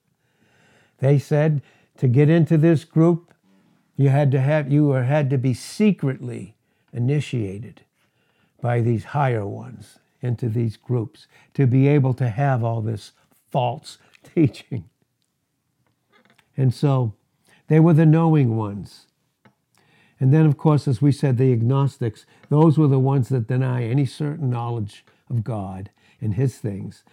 They 1.00 1.18
said 1.18 1.64
to 1.98 2.08
get 2.08 2.30
into 2.30 2.56
this 2.56 2.84
group, 2.84 3.34
you 3.96 4.10
had 4.10 4.30
to 4.34 4.40
have 4.40 4.72
you 4.72 4.86
were, 4.86 5.04
had 5.04 5.32
to 5.32 5.40
be 5.40 5.56
secretly 5.56 6.56
initiated 6.94 7.82
by 8.62 8.82
these 8.82 9.06
higher 9.06 9.46
ones 9.46 9.98
into 10.22 10.50
these 10.50 10.78
groups 10.78 11.26
to 11.56 11.66
be 11.66 11.88
able 11.88 12.14
to 12.14 12.30
have 12.30 12.64
all 12.64 12.82
this 12.82 13.12
false 13.50 13.98
teaching. 14.36 14.84
And 16.56 16.72
so 16.72 17.16
they 17.70 17.80
were 17.80 17.94
the 17.94 18.06
knowing 18.06 18.56
ones. 18.56 19.07
And 20.20 20.34
then, 20.34 20.46
of 20.46 20.58
course, 20.58 20.88
as 20.88 21.02
we 21.02 21.12
said, 21.12 21.38
the 21.38 21.54
agnostics, 21.54 22.26
those 22.50 22.78
were 22.78 22.88
the 22.88 23.00
ones 23.00 23.30
that 23.30 23.48
deny 23.48 23.84
any 23.84 24.06
certain 24.06 24.50
knowledge 24.50 25.06
of 25.30 25.44
God 25.44 25.92
and 26.20 26.34
His 26.34 26.58
things. 26.58 27.04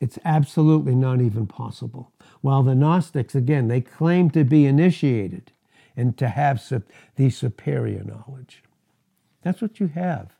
It's 0.00 0.18
absolutely 0.24 0.94
not 0.94 1.20
even 1.20 1.46
possible. 1.46 2.12
While 2.40 2.62
the 2.62 2.74
Gnostics, 2.74 3.34
again, 3.34 3.68
they 3.68 3.80
claim 3.80 4.30
to 4.30 4.44
be 4.44 4.66
initiated 4.66 5.52
and 5.96 6.16
to 6.18 6.28
have 6.28 6.62
the 7.16 7.30
superior 7.30 8.04
knowledge. 8.04 8.62
That's 9.42 9.62
what 9.62 9.80
you 9.80 9.88
have 9.88 10.32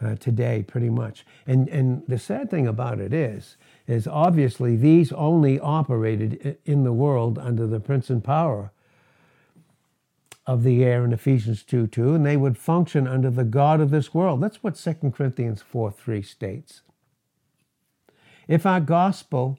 uh, 0.00 0.16
today, 0.16 0.64
pretty 0.66 0.90
much. 0.90 1.24
And, 1.46 1.68
and 1.68 2.02
the 2.08 2.18
sad 2.18 2.50
thing 2.50 2.66
about 2.66 2.98
it 2.98 3.12
is, 3.12 3.56
is 3.86 4.06
obviously 4.06 4.76
these 4.76 5.12
only 5.12 5.60
operated 5.60 6.58
in 6.64 6.84
the 6.84 6.92
world 6.92 7.38
under 7.38 7.66
the 7.66 7.80
prince 7.80 8.10
and 8.10 8.22
power 8.22 8.72
of 10.46 10.64
the 10.64 10.84
air 10.84 11.04
in 11.04 11.12
Ephesians 11.12 11.62
2 11.62 11.86
2, 11.86 12.14
and 12.14 12.26
they 12.26 12.36
would 12.36 12.58
function 12.58 13.06
under 13.06 13.30
the 13.30 13.44
God 13.44 13.80
of 13.80 13.90
this 13.90 14.12
world. 14.12 14.40
That's 14.40 14.62
what 14.62 14.74
2 14.74 15.12
Corinthians 15.14 15.62
4 15.62 15.92
3 15.92 16.22
states. 16.22 16.82
If 18.48 18.66
our 18.66 18.80
gospel 18.80 19.58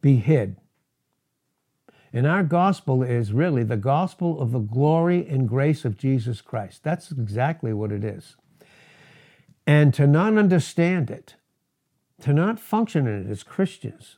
be 0.00 0.16
hid, 0.16 0.56
and 2.12 2.26
our 2.26 2.42
gospel 2.42 3.02
is 3.02 3.32
really 3.32 3.62
the 3.62 3.76
gospel 3.76 4.40
of 4.40 4.52
the 4.52 4.58
glory 4.58 5.26
and 5.28 5.48
grace 5.48 5.84
of 5.84 5.98
Jesus 5.98 6.40
Christ. 6.40 6.82
That's 6.82 7.12
exactly 7.12 7.72
what 7.72 7.92
it 7.92 8.02
is. 8.02 8.36
And 9.66 9.92
to 9.94 10.06
not 10.06 10.38
understand 10.38 11.10
it, 11.10 11.34
to 12.22 12.32
not 12.32 12.58
function 12.58 13.06
in 13.06 13.26
it 13.26 13.30
as 13.30 13.42
Christians, 13.42 14.16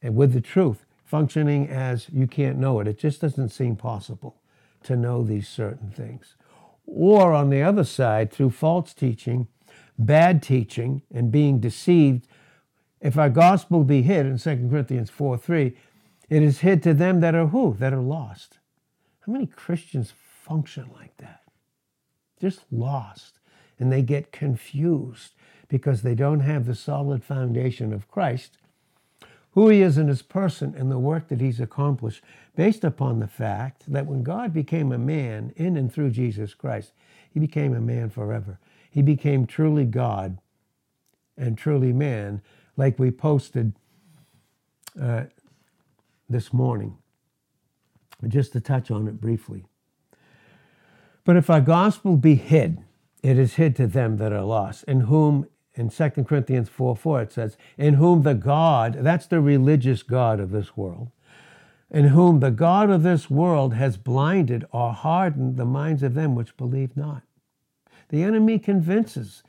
and 0.00 0.14
with 0.14 0.32
the 0.32 0.40
truth, 0.40 0.86
functioning 1.04 1.68
as 1.68 2.08
you 2.10 2.28
can't 2.28 2.58
know 2.58 2.78
it, 2.78 2.86
it 2.86 2.98
just 2.98 3.20
doesn't 3.20 3.48
seem 3.48 3.74
possible 3.74 4.36
to 4.84 4.96
know 4.96 5.22
these 5.22 5.48
certain 5.48 5.90
things. 5.90 6.36
Or 6.86 7.32
on 7.32 7.50
the 7.50 7.62
other 7.62 7.84
side, 7.84 8.30
through 8.32 8.50
false 8.50 8.94
teaching, 8.94 9.48
bad 9.98 10.42
teaching, 10.42 11.02
and 11.12 11.30
being 11.30 11.60
deceived, 11.60 12.26
if 13.00 13.18
our 13.18 13.30
gospel 13.30 13.84
be 13.84 14.02
hid 14.02 14.26
in 14.26 14.38
2 14.38 14.68
Corinthians 14.70 15.10
4 15.10 15.38
3, 15.38 15.76
it 16.28 16.42
is 16.42 16.60
hid 16.60 16.82
to 16.82 16.94
them 16.94 17.20
that 17.20 17.34
are 17.34 17.46
who? 17.46 17.74
That 17.78 17.92
are 17.92 18.00
lost. 18.00 18.58
How 19.20 19.32
many 19.32 19.46
Christians 19.46 20.12
function 20.42 20.90
like 20.94 21.16
that? 21.18 21.42
Just 22.40 22.60
lost. 22.70 23.38
And 23.78 23.92
they 23.92 24.02
get 24.02 24.32
confused 24.32 25.34
because 25.68 26.02
they 26.02 26.14
don't 26.14 26.40
have 26.40 26.66
the 26.66 26.74
solid 26.74 27.22
foundation 27.22 27.92
of 27.92 28.08
Christ 28.08 28.57
who 29.52 29.68
he 29.68 29.82
is 29.82 29.98
in 29.98 30.08
his 30.08 30.22
person 30.22 30.74
and 30.76 30.90
the 30.90 30.98
work 30.98 31.28
that 31.28 31.40
he's 31.40 31.60
accomplished, 31.60 32.22
based 32.54 32.84
upon 32.84 33.18
the 33.18 33.26
fact 33.26 33.90
that 33.90 34.06
when 34.06 34.22
God 34.22 34.52
became 34.52 34.92
a 34.92 34.98
man 34.98 35.52
in 35.56 35.76
and 35.76 35.92
through 35.92 36.10
Jesus 36.10 36.54
Christ, 36.54 36.92
he 37.32 37.40
became 37.40 37.74
a 37.74 37.80
man 37.80 38.10
forever. 38.10 38.58
He 38.90 39.02
became 39.02 39.46
truly 39.46 39.84
God 39.84 40.38
and 41.36 41.56
truly 41.56 41.92
man, 41.92 42.42
like 42.76 42.98
we 42.98 43.10
posted 43.10 43.72
uh, 45.00 45.24
this 46.28 46.52
morning. 46.52 46.98
Just 48.26 48.52
to 48.52 48.60
touch 48.60 48.90
on 48.90 49.06
it 49.06 49.20
briefly. 49.20 49.64
But 51.24 51.36
if 51.36 51.48
our 51.50 51.60
gospel 51.60 52.16
be 52.16 52.34
hid, 52.34 52.82
it 53.22 53.38
is 53.38 53.54
hid 53.54 53.76
to 53.76 53.86
them 53.86 54.16
that 54.16 54.32
are 54.32 54.42
lost, 54.42 54.84
in 54.84 55.00
whom 55.02 55.46
in 55.78 55.90
2 55.90 56.10
Corinthians 56.24 56.68
4 56.68 56.96
4, 56.96 57.22
it 57.22 57.32
says, 57.32 57.56
In 57.76 57.94
whom 57.94 58.22
the 58.22 58.34
God, 58.34 58.98
that's 59.00 59.26
the 59.26 59.40
religious 59.40 60.02
God 60.02 60.40
of 60.40 60.50
this 60.50 60.76
world, 60.76 61.10
in 61.88 62.08
whom 62.08 62.40
the 62.40 62.50
God 62.50 62.90
of 62.90 63.04
this 63.04 63.30
world 63.30 63.74
has 63.74 63.96
blinded 63.96 64.64
or 64.72 64.92
hardened 64.92 65.56
the 65.56 65.64
minds 65.64 66.02
of 66.02 66.14
them 66.14 66.34
which 66.34 66.56
believe 66.56 66.96
not. 66.96 67.22
The 68.08 68.24
enemy 68.24 68.58
convinces 68.58 69.44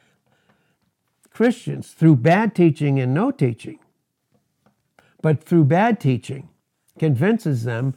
Christians 1.31 1.91
through 1.91 2.17
bad 2.17 2.53
teaching 2.53 2.99
and 2.99 3.13
no 3.13 3.31
teaching, 3.31 3.79
but 5.21 5.43
through 5.43 5.65
bad 5.65 5.99
teaching, 5.99 6.49
convinces 6.99 7.63
them 7.63 7.95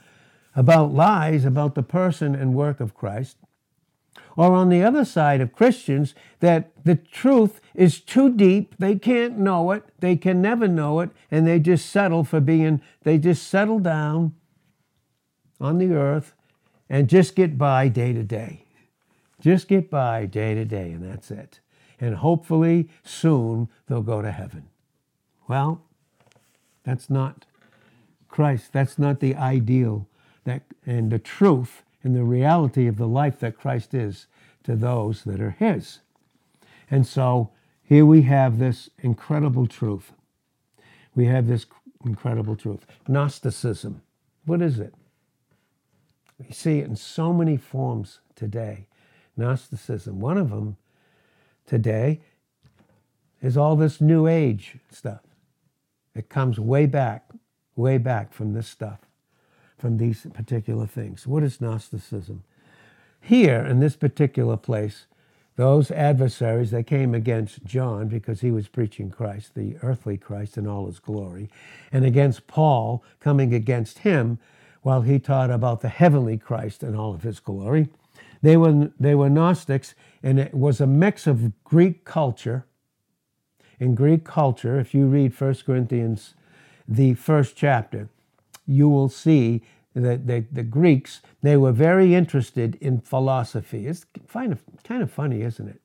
about 0.57 0.95
lies 0.95 1.45
about 1.45 1.75
the 1.75 1.83
person 1.83 2.35
and 2.35 2.55
work 2.55 2.81
of 2.81 2.95
Christ 2.95 3.37
Or 4.37 4.55
on 4.55 4.69
the 4.71 4.83
other 4.83 5.05
side 5.05 5.41
of 5.41 5.53
Christians, 5.53 6.15
that 6.41 6.73
the 6.85 6.97
truth 6.97 7.61
is 7.75 8.01
too 8.01 8.35
deep, 8.35 8.75
they 8.79 8.97
can't 8.97 9.39
know 9.39 9.71
it, 9.73 9.85
they 10.01 10.17
can 10.17 10.41
never 10.41 10.67
know 10.67 11.01
it, 11.01 11.11
and 11.31 11.47
they 11.47 11.59
just 11.59 11.91
settle 11.91 12.25
for 12.25 12.41
being, 12.41 12.81
they 13.03 13.19
just 13.19 13.47
settle 13.47 13.79
down 13.79 14.35
on 15.61 15.79
the 15.79 15.93
earth 15.93 16.35
and 16.89 17.09
just 17.09 17.35
get 17.35 17.59
by 17.59 17.89
day 17.89 18.13
to 18.13 18.23
day. 18.23 18.65
Just 19.41 19.69
get 19.69 19.91
by 19.91 20.27
day 20.27 20.55
to 20.55 20.65
day, 20.65 20.93
and 20.93 21.03
that's 21.03 21.31
it. 21.31 21.61
And 22.01 22.17
hopefully 22.17 22.89
soon 23.03 23.69
they'll 23.87 24.03
go 24.03 24.23
to 24.23 24.31
heaven. 24.31 24.69
Well, 25.49 25.83
that's 26.85 27.11
not 27.11 27.45
Christ. 28.29 28.73
That's 28.73 28.99
not 28.99 29.21
the 29.21 29.35
ideal 29.35 30.09
that 30.45 30.63
and 30.87 31.11
the 31.11 31.19
truth 31.19 31.82
and 32.03 32.17
the 32.17 32.25
reality 32.25 32.87
of 32.87 32.97
the 32.97 33.07
life 33.07 33.39
that 33.41 33.59
Christ 33.59 33.95
is 33.95 34.27
to 34.65 34.77
those 34.77 35.25
that 35.25 35.41
are 35.41 35.57
his. 35.59 36.01
And 36.91 37.07
so 37.07 37.51
here 37.83 38.05
we 38.07 38.23
have 38.23 38.59
this 38.59 38.91
incredible 38.99 39.67
truth. 39.67 40.13
We 41.15 41.27
have 41.27 41.47
this 41.47 41.67
incredible 42.05 42.57
truth. 42.57 42.87
Gnosticism. 43.07 44.03
What 44.45 44.63
is 44.63 44.79
it? 44.79 44.95
We 46.39 46.53
see 46.53 46.79
it 46.79 46.89
in 46.89 46.97
so 46.97 47.33
many 47.33 47.57
forms 47.57 48.21
today. 48.35 48.87
Gnosticism. 49.37 50.21
One 50.21 50.39
of 50.39 50.51
them 50.51 50.77
today 51.67 52.21
is 53.41 53.57
all 53.57 53.77
this 53.77 54.01
New 54.01 54.27
Age 54.27 54.79
stuff. 54.91 55.21
It 56.15 56.29
comes 56.29 56.59
way 56.59 56.87
back, 56.87 57.31
way 57.77 57.99
back 57.99 58.33
from 58.33 58.53
this 58.53 58.69
stuff, 58.69 59.01
from 59.83 59.99
these 59.99 60.25
particular 60.33 60.87
things. 60.87 61.27
What 61.27 61.43
is 61.43 61.61
Gnosticism? 61.61 62.45
Here, 63.21 63.67
in 63.67 63.81
this 63.81 63.97
particular 63.97 64.57
place, 64.57 65.07
those 65.57 65.91
adversaries 65.91 66.71
that 66.71 66.87
came 66.87 67.17
against 67.17 67.65
John 67.65 68.07
because 68.07 68.43
he 68.43 68.53
was 68.53 68.69
preaching 68.69 69.11
Christ, 69.11 69.57
the 69.57 69.77
earthly 69.83 70.17
Christ 70.17 70.57
in 70.57 70.69
all 70.69 70.87
his 70.87 71.01
glory, 71.01 71.51
and 71.91 72.05
against 72.05 72.47
Paul 72.47 73.03
coming 73.19 73.53
against 73.53 73.99
him 73.99 74.39
while 74.83 75.03
he 75.03 75.19
taught 75.19 75.51
about 75.51 75.81
the 75.81 75.89
heavenly 75.89 76.39
Christ 76.39 76.85
in 76.85 76.95
all 76.95 77.13
of 77.13 77.25
his 77.25 77.41
glory. 77.41 77.89
They 78.41 78.57
were, 78.57 78.93
they 79.01 79.17
were 79.17 79.29
Gnostics, 79.29 79.97
and 80.23 80.39
it 80.39 80.55
was 80.55 80.81
a 80.81 80.87
mix 80.87 81.27
of 81.27 81.65
Greek 81.65 82.05
culture. 82.05 82.67
In 83.81 83.97
Greek 83.97 84.25
culture, 84.25 84.79
if 84.79 84.95
you 84.95 85.07
read 85.07 85.39
1 85.39 85.55
Corinthians, 85.67 86.35
the 86.87 87.15
first 87.15 87.57
chapter, 87.57 88.09
you 88.73 88.89
will 88.89 89.09
see 89.09 89.63
that 89.95 90.27
the, 90.27 90.45
the 90.51 90.63
Greeks, 90.63 91.21
they 91.43 91.57
were 91.57 91.73
very 91.73 92.15
interested 92.15 92.77
in 92.77 93.01
philosophy. 93.01 93.87
It's 93.87 94.07
kind 94.29 94.53
of, 94.53 94.63
kind 94.85 95.03
of 95.03 95.11
funny, 95.11 95.43
isn't 95.43 95.69
it? 95.69 95.81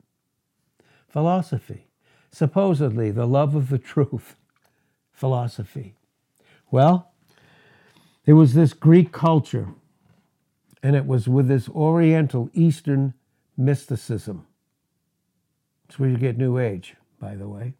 Philosophy. 1.07 1.87
Supposedly, 2.31 3.11
the 3.11 3.25
love 3.25 3.55
of 3.55 3.69
the 3.69 3.77
truth. 3.93 4.35
Philosophy. 5.11 5.95
Well, 6.69 7.11
there 8.25 8.35
was 8.35 8.53
this 8.53 8.73
Greek 8.73 9.11
culture, 9.11 9.69
and 10.83 10.95
it 10.95 11.05
was 11.05 11.27
with 11.27 11.47
this 11.47 11.67
Oriental 11.69 12.49
Eastern 12.53 13.13
mysticism. 13.57 14.45
It's 15.87 15.97
where 15.97 16.09
you 16.09 16.17
get 16.17 16.37
New 16.37 16.59
Age, 16.59 16.95
by 17.19 17.35
the 17.35 17.47
way. 17.47 17.73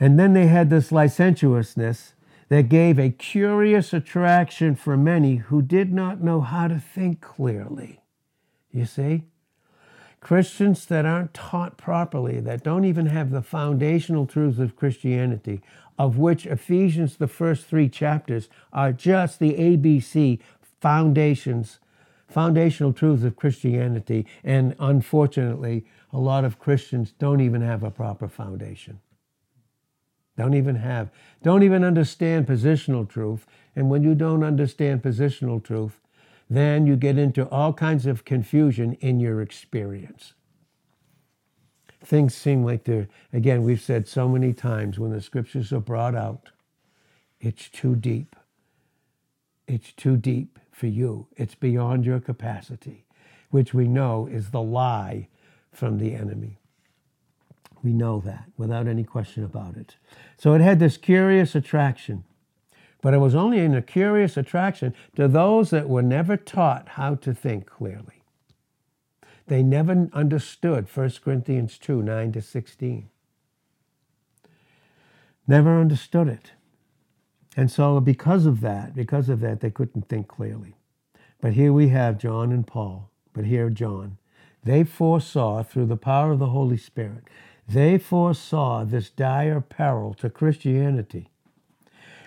And 0.00 0.18
then 0.18 0.32
they 0.32 0.46
had 0.46 0.70
this 0.70 0.90
licentiousness 0.90 2.13
that 2.48 2.68
gave 2.68 2.98
a 2.98 3.10
curious 3.10 3.92
attraction 3.92 4.74
for 4.74 4.96
many 4.96 5.36
who 5.36 5.62
did 5.62 5.92
not 5.92 6.22
know 6.22 6.40
how 6.40 6.68
to 6.68 6.78
think 6.78 7.20
clearly. 7.20 8.00
You 8.70 8.86
see? 8.86 9.22
Christians 10.20 10.86
that 10.86 11.04
aren't 11.04 11.34
taught 11.34 11.76
properly, 11.76 12.40
that 12.40 12.64
don't 12.64 12.86
even 12.86 13.06
have 13.06 13.30
the 13.30 13.42
foundational 13.42 14.26
truths 14.26 14.58
of 14.58 14.74
Christianity, 14.74 15.60
of 15.98 16.16
which 16.18 16.46
Ephesians, 16.46 17.16
the 17.16 17.28
first 17.28 17.66
three 17.66 17.88
chapters, 17.88 18.48
are 18.72 18.92
just 18.92 19.38
the 19.38 19.52
ABC 19.52 20.40
foundations, 20.80 21.78
foundational 22.26 22.92
truths 22.92 23.22
of 23.22 23.36
Christianity. 23.36 24.26
And 24.42 24.74
unfortunately, 24.78 25.84
a 26.12 26.18
lot 26.18 26.44
of 26.44 26.58
Christians 26.58 27.12
don't 27.18 27.40
even 27.40 27.60
have 27.60 27.82
a 27.82 27.90
proper 27.90 28.26
foundation. 28.26 29.00
Don't 30.36 30.54
even 30.54 30.76
have, 30.76 31.10
don't 31.42 31.62
even 31.62 31.84
understand 31.84 32.46
positional 32.46 33.08
truth. 33.08 33.46
And 33.76 33.88
when 33.88 34.02
you 34.02 34.14
don't 34.14 34.42
understand 34.42 35.02
positional 35.02 35.62
truth, 35.62 36.00
then 36.50 36.86
you 36.86 36.96
get 36.96 37.18
into 37.18 37.48
all 37.48 37.72
kinds 37.72 38.06
of 38.06 38.24
confusion 38.24 38.94
in 38.94 39.20
your 39.20 39.40
experience. 39.40 40.34
Things 42.04 42.34
seem 42.34 42.64
like 42.64 42.84
they're, 42.84 43.08
again, 43.32 43.62
we've 43.62 43.80
said 43.80 44.06
so 44.06 44.28
many 44.28 44.52
times 44.52 44.98
when 44.98 45.10
the 45.10 45.22
scriptures 45.22 45.72
are 45.72 45.80
brought 45.80 46.14
out, 46.14 46.50
it's 47.40 47.68
too 47.68 47.96
deep. 47.96 48.36
It's 49.66 49.92
too 49.92 50.16
deep 50.16 50.58
for 50.70 50.86
you. 50.86 51.28
It's 51.36 51.54
beyond 51.54 52.04
your 52.04 52.20
capacity, 52.20 53.06
which 53.50 53.72
we 53.72 53.88
know 53.88 54.26
is 54.26 54.50
the 54.50 54.60
lie 54.60 55.28
from 55.72 55.98
the 55.98 56.14
enemy. 56.14 56.58
We 57.84 57.92
know 57.92 58.20
that 58.20 58.46
without 58.56 58.88
any 58.88 59.04
question 59.04 59.44
about 59.44 59.76
it. 59.76 59.96
So 60.38 60.54
it 60.54 60.62
had 60.62 60.80
this 60.80 60.96
curious 60.96 61.54
attraction. 61.54 62.24
But 63.02 63.12
it 63.12 63.18
was 63.18 63.34
only 63.34 63.58
in 63.58 63.74
a 63.74 63.82
curious 63.82 64.38
attraction 64.38 64.94
to 65.16 65.28
those 65.28 65.68
that 65.68 65.90
were 65.90 66.02
never 66.02 66.38
taught 66.38 66.88
how 66.90 67.16
to 67.16 67.34
think 67.34 67.66
clearly. 67.66 68.24
They 69.46 69.62
never 69.62 70.08
understood 70.14 70.88
1 70.92 71.12
Corinthians 71.22 71.76
2 71.76 72.02
9 72.02 72.32
to 72.32 72.40
16. 72.40 73.10
Never 75.46 75.78
understood 75.78 76.28
it. 76.28 76.52
And 77.54 77.70
so, 77.70 78.00
because 78.00 78.46
of 78.46 78.62
that, 78.62 78.94
because 78.94 79.28
of 79.28 79.40
that, 79.40 79.60
they 79.60 79.70
couldn't 79.70 80.08
think 80.08 80.26
clearly. 80.26 80.74
But 81.42 81.52
here 81.52 81.74
we 81.74 81.88
have 81.88 82.16
John 82.16 82.50
and 82.50 82.66
Paul, 82.66 83.10
but 83.34 83.44
here 83.44 83.68
John. 83.68 84.16
They 84.64 84.82
foresaw 84.82 85.62
through 85.62 85.86
the 85.86 85.98
power 85.98 86.32
of 86.32 86.38
the 86.38 86.46
Holy 86.46 86.78
Spirit, 86.78 87.24
they 87.68 87.98
foresaw 87.98 88.84
this 88.84 89.10
dire 89.10 89.60
peril 89.60 90.14
to 90.14 90.28
Christianity 90.30 91.28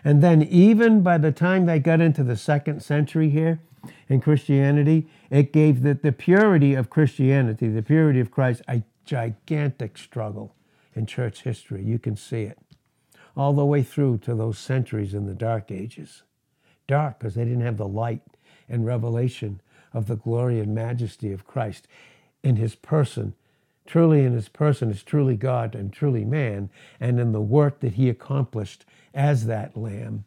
and 0.07 0.23
then, 0.23 0.41
even 0.41 1.01
by 1.01 1.17
the 1.17 1.33
time 1.33 1.65
they 1.65 1.79
got 1.79 1.99
into 1.99 2.23
the 2.23 2.37
second 2.37 2.81
century 2.81 3.29
here 3.29 3.59
in 4.07 4.21
Christianity, 4.21 5.09
it 5.29 5.51
gave 5.51 5.81
the, 5.81 5.95
the 5.95 6.13
purity 6.13 6.75
of 6.75 6.89
Christianity, 6.89 7.67
the 7.67 7.83
purity 7.83 8.21
of 8.21 8.31
Christ, 8.31 8.61
a 8.69 8.83
gigantic 9.03 9.97
struggle 9.97 10.55
in 10.95 11.07
church 11.07 11.43
history. 11.43 11.83
You 11.83 11.99
can 11.99 12.15
see 12.15 12.43
it 12.43 12.57
all 13.35 13.51
the 13.51 13.65
way 13.65 13.83
through 13.83 14.19
to 14.19 14.33
those 14.33 14.57
centuries 14.57 15.13
in 15.13 15.25
the 15.25 15.33
Dark 15.33 15.71
Ages. 15.71 16.23
Dark 16.87 17.19
because 17.19 17.35
they 17.35 17.43
didn't 17.43 17.65
have 17.65 17.75
the 17.75 17.85
light 17.85 18.21
and 18.69 18.85
revelation 18.85 19.59
of 19.93 20.07
the 20.07 20.15
glory 20.15 20.61
and 20.61 20.73
majesty 20.73 21.33
of 21.33 21.45
Christ 21.45 21.85
in 22.43 22.55
his 22.55 22.75
person 22.75 23.33
truly 23.87 24.23
in 24.23 24.33
his 24.33 24.49
person 24.49 24.91
is 24.91 25.03
truly 25.03 25.35
God 25.35 25.73
and 25.73 25.91
truly 25.91 26.25
man, 26.25 26.69
and 26.99 27.19
in 27.19 27.31
the 27.31 27.41
work 27.41 27.79
that 27.79 27.93
he 27.93 28.09
accomplished 28.09 28.85
as 29.13 29.45
that 29.45 29.75
lamb 29.75 30.25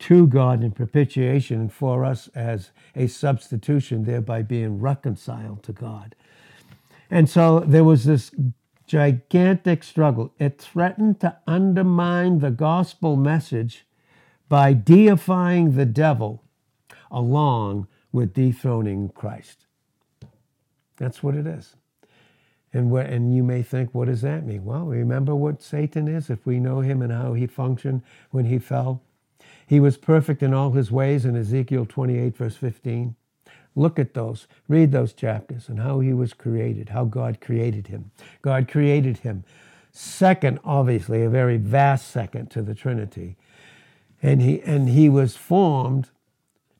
to 0.00 0.26
God 0.26 0.62
in 0.62 0.72
propitiation 0.72 1.68
for 1.68 2.04
us 2.04 2.28
as 2.34 2.72
a 2.94 3.06
substitution, 3.06 4.04
thereby 4.04 4.42
being 4.42 4.80
reconciled 4.80 5.62
to 5.62 5.72
God. 5.72 6.14
And 7.10 7.30
so 7.30 7.60
there 7.60 7.84
was 7.84 8.04
this 8.04 8.30
gigantic 8.86 9.82
struggle. 9.82 10.34
It 10.38 10.60
threatened 10.60 11.20
to 11.20 11.38
undermine 11.46 12.40
the 12.40 12.50
gospel 12.50 13.16
message 13.16 13.86
by 14.48 14.74
deifying 14.74 15.76
the 15.76 15.86
devil 15.86 16.42
along 17.10 17.86
with 18.12 18.34
dethroning 18.34 19.08
Christ. 19.08 19.64
That's 20.96 21.22
what 21.22 21.34
it 21.34 21.46
is. 21.46 21.76
And, 22.74 22.90
what, 22.90 23.06
and 23.06 23.34
you 23.34 23.44
may 23.44 23.62
think, 23.62 23.94
what 23.94 24.08
does 24.08 24.20
that 24.22 24.44
mean? 24.44 24.64
Well, 24.64 24.84
remember 24.84 25.34
what 25.34 25.62
Satan 25.62 26.08
is 26.08 26.28
if 26.28 26.44
we 26.44 26.58
know 26.58 26.80
him 26.80 27.02
and 27.02 27.12
how 27.12 27.32
he 27.32 27.46
functioned 27.46 28.02
when 28.32 28.46
he 28.46 28.58
fell. 28.58 29.00
He 29.66 29.80
was 29.80 29.96
perfect 29.96 30.42
in 30.42 30.52
all 30.52 30.72
his 30.72 30.90
ways 30.90 31.24
in 31.24 31.36
Ezekiel 31.36 31.86
28, 31.86 32.36
verse 32.36 32.56
15. 32.56 33.14
Look 33.76 33.98
at 33.98 34.14
those, 34.14 34.46
read 34.68 34.92
those 34.92 35.12
chapters 35.12 35.68
and 35.68 35.80
how 35.80 36.00
he 36.00 36.12
was 36.12 36.32
created, 36.32 36.90
how 36.90 37.04
God 37.04 37.40
created 37.40 37.86
him. 37.86 38.10
God 38.42 38.68
created 38.68 39.18
him. 39.18 39.44
Second, 39.92 40.58
obviously, 40.64 41.22
a 41.22 41.30
very 41.30 41.56
vast 41.56 42.10
second 42.10 42.50
to 42.50 42.62
the 42.62 42.74
Trinity. 42.74 43.36
And 44.20 44.42
he, 44.42 44.60
and 44.62 44.88
he 44.88 45.08
was 45.08 45.36
formed 45.36 46.10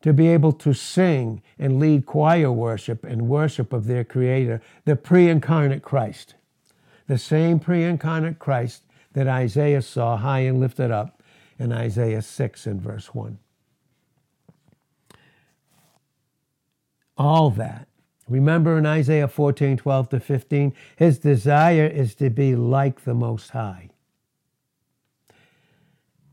to 0.04 0.12
be 0.12 0.28
able 0.28 0.52
to 0.52 0.74
sing 0.74 1.40
and 1.58 1.80
lead 1.80 2.04
choir 2.04 2.52
worship 2.52 3.04
and 3.04 3.26
worship 3.26 3.72
of 3.72 3.86
their 3.86 4.04
Creator, 4.04 4.60
the 4.84 4.96
pre 4.96 5.30
incarnate 5.30 5.80
Christ. 5.80 6.34
The 7.06 7.16
same 7.16 7.58
pre 7.58 7.82
incarnate 7.82 8.38
Christ 8.38 8.82
that 9.14 9.26
Isaiah 9.26 9.80
saw 9.80 10.18
high 10.18 10.40
and 10.40 10.60
lifted 10.60 10.90
up 10.90 11.22
in 11.58 11.72
Isaiah 11.72 12.20
6 12.20 12.66
and 12.66 12.82
verse 12.82 13.14
1. 13.14 13.38
All 17.16 17.48
that 17.48 17.88
Remember 18.28 18.76
in 18.76 18.84
Isaiah 18.84 19.28
14, 19.28 19.78
12 19.78 20.08
to 20.10 20.20
15, 20.20 20.74
his 20.96 21.18
desire 21.18 21.86
is 21.86 22.14
to 22.16 22.28
be 22.28 22.54
like 22.54 23.04
the 23.04 23.14
Most 23.14 23.50
High. 23.50 23.88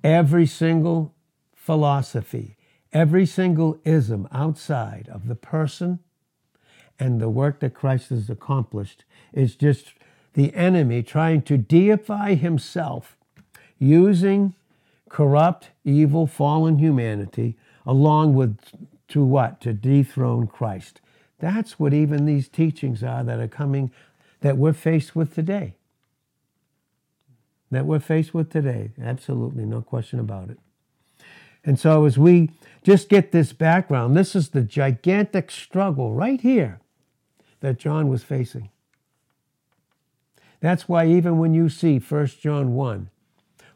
Every 0.03 0.45
single 0.45 1.13
philosophy, 1.53 2.57
every 2.93 3.25
single 3.25 3.79
ism 3.83 4.27
outside 4.31 5.09
of 5.11 5.27
the 5.27 5.35
person 5.35 5.99
and 6.99 7.19
the 7.19 7.29
work 7.29 7.59
that 7.59 7.73
Christ 7.73 8.09
has 8.09 8.29
accomplished 8.29 9.03
is 9.33 9.55
just 9.55 9.93
the 10.33 10.53
enemy 10.53 11.03
trying 11.03 11.41
to 11.43 11.57
deify 11.57 12.35
himself 12.35 13.17
using 13.79 14.53
corrupt, 15.09 15.69
evil, 15.83 16.27
fallen 16.27 16.77
humanity 16.77 17.57
along 17.85 18.35
with 18.35 18.57
to 19.09 19.25
what? 19.25 19.59
To 19.61 19.73
dethrone 19.73 20.47
Christ. 20.47 21.01
That's 21.39 21.79
what 21.79 21.93
even 21.93 22.25
these 22.25 22.47
teachings 22.47 23.03
are 23.03 23.23
that 23.23 23.39
are 23.39 23.47
coming, 23.47 23.91
that 24.41 24.57
we're 24.57 24.73
faced 24.73 25.15
with 25.15 25.35
today. 25.35 25.73
That 27.71 27.85
we're 27.85 27.99
faced 27.99 28.33
with 28.33 28.49
today. 28.51 28.91
Absolutely, 29.01 29.65
no 29.65 29.81
question 29.81 30.19
about 30.19 30.49
it. 30.49 30.59
And 31.63 31.79
so, 31.79 32.05
as 32.05 32.17
we 32.17 32.49
just 32.83 33.09
get 33.09 33.31
this 33.31 33.53
background, 33.53 34.17
this 34.17 34.35
is 34.35 34.49
the 34.49 34.63
gigantic 34.63 35.51
struggle 35.51 36.13
right 36.13 36.41
here 36.41 36.79
that 37.59 37.77
John 37.77 38.09
was 38.09 38.23
facing. 38.23 38.69
That's 40.59 40.87
why, 40.87 41.07
even 41.07 41.37
when 41.37 41.53
you 41.53 41.69
see 41.69 41.99
1 41.99 42.27
John 42.39 42.73
1 42.73 43.09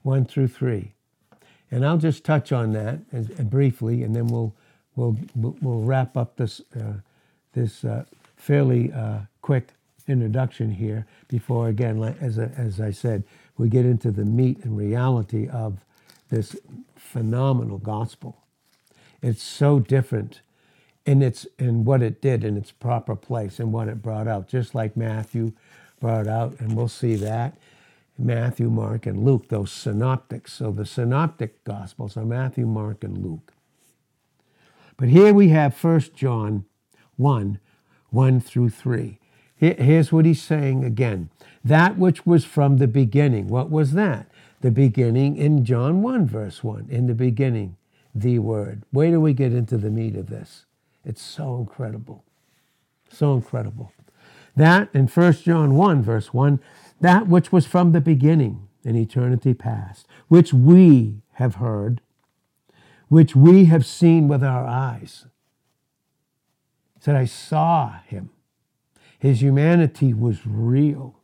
1 0.04 0.26
through 0.26 0.48
3, 0.48 0.94
and 1.72 1.86
I'll 1.86 1.98
just 1.98 2.24
touch 2.24 2.52
on 2.52 2.74
that 2.74 3.00
as, 3.12 3.28
briefly, 3.28 4.04
and 4.04 4.16
then 4.16 4.28
we'll, 4.28 4.54
we'll, 4.96 5.18
we'll 5.36 5.82
wrap 5.82 6.16
up 6.16 6.36
this, 6.38 6.62
uh, 6.80 6.94
this 7.54 7.84
uh, 7.84 8.06
fairly 8.38 8.94
uh, 8.94 9.20
quick 9.42 9.70
introduction 10.08 10.70
here 10.70 11.08
before, 11.28 11.70
again, 11.70 12.02
as, 12.22 12.38
as 12.38 12.80
I 12.80 12.92
said, 12.92 13.24
we 13.58 13.70
get 13.70 13.86
into 13.86 14.12
the 14.12 14.26
meat 14.26 14.64
and 14.64 14.78
reality 14.78 15.48
of 15.48 15.80
this 16.30 16.56
phenomenal 16.96 17.78
gospel. 17.78 18.38
It's 19.22 19.44
so 19.44 19.80
different 19.80 20.42
in 21.06 21.22
its 21.22 21.46
in 21.60 21.86
what 21.86 22.02
it 22.02 22.22
did 22.22 22.44
in 22.44 22.58
its 22.58 22.72
proper 22.72 23.16
place 23.16 23.60
and 23.60 23.72
what 23.72 23.88
it 23.88 24.02
brought 24.02 24.28
out, 24.28 24.48
just 24.48 24.74
like 24.74 24.98
Matthew 24.98 25.54
brought 26.00 26.28
out, 26.28 26.60
and 26.60 26.76
we'll 26.76 26.88
see 26.88 27.16
that. 27.16 27.58
Matthew, 28.18 28.70
Mark, 28.70 29.06
and 29.06 29.24
Luke, 29.24 29.50
those 29.50 29.72
synoptics. 29.72 30.54
So 30.54 30.72
the 30.72 30.86
synoptic 30.86 31.64
gospels 31.64 32.16
are 32.16 32.26
Matthew, 32.26 32.66
Mark, 32.66 33.04
and 33.04 33.18
Luke. 33.18 33.54
But 34.98 35.10
here 35.10 35.34
we 35.34 35.50
have 35.50 35.82
1 35.82 36.02
John 36.16 36.66
1 37.18 37.60
1 38.10 38.40
through 38.40 38.70
3. 38.70 39.20
Here's 39.58 40.12
what 40.12 40.26
he's 40.26 40.42
saying 40.42 40.84
again 40.84 41.30
that 41.64 41.98
which 41.98 42.26
was 42.26 42.46
from 42.46 42.78
the 42.78 42.88
beginning. 42.88 43.48
What 43.48 43.72
was 43.72 43.94
that? 43.94 44.30
The 44.66 44.72
beginning 44.72 45.38
in 45.38 45.64
John 45.64 46.02
1, 46.02 46.26
verse 46.26 46.64
1. 46.64 46.88
In 46.90 47.06
the 47.06 47.14
beginning, 47.14 47.78
the 48.16 48.40
Word. 48.40 48.82
Where 48.90 49.12
do 49.12 49.22
we 49.22 49.32
get 49.32 49.54
into 49.54 49.78
the 49.78 49.92
meat 49.92 50.16
of 50.16 50.26
this? 50.26 50.66
It's 51.06 51.22
so 51.22 51.58
incredible. 51.58 52.24
So 53.08 53.36
incredible. 53.36 53.92
That 54.56 54.90
in 54.92 55.06
1 55.06 55.34
John 55.34 55.76
1, 55.76 56.02
verse 56.02 56.34
1, 56.34 56.60
that 57.00 57.28
which 57.28 57.52
was 57.52 57.68
from 57.68 57.92
the 57.92 58.02
beginning 58.02 58.68
in 58.84 58.96
eternity 58.96 59.54
past, 59.54 60.08
which 60.30 60.52
we 60.52 61.22
have 61.34 61.58
heard, 61.58 62.02
which 63.08 63.36
we 63.36 63.66
have 63.66 63.86
seen 63.86 64.28
with 64.28 64.44
our 64.44 64.66
eyes. 64.66 65.28
said, 67.00 67.16
I 67.16 67.26
saw 67.26 68.00
him. 68.08 68.32
His 69.20 69.44
humanity 69.44 70.12
was 70.12 70.48
real. 70.48 71.20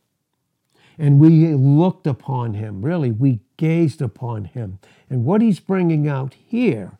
And 0.98 1.20
we 1.20 1.54
looked 1.54 2.06
upon 2.06 2.54
him, 2.54 2.82
really, 2.82 3.10
we 3.10 3.40
gazed 3.56 4.02
upon 4.02 4.44
him. 4.44 4.78
And 5.08 5.24
what 5.24 5.42
he's 5.42 5.60
bringing 5.60 6.08
out 6.08 6.34
here 6.34 6.92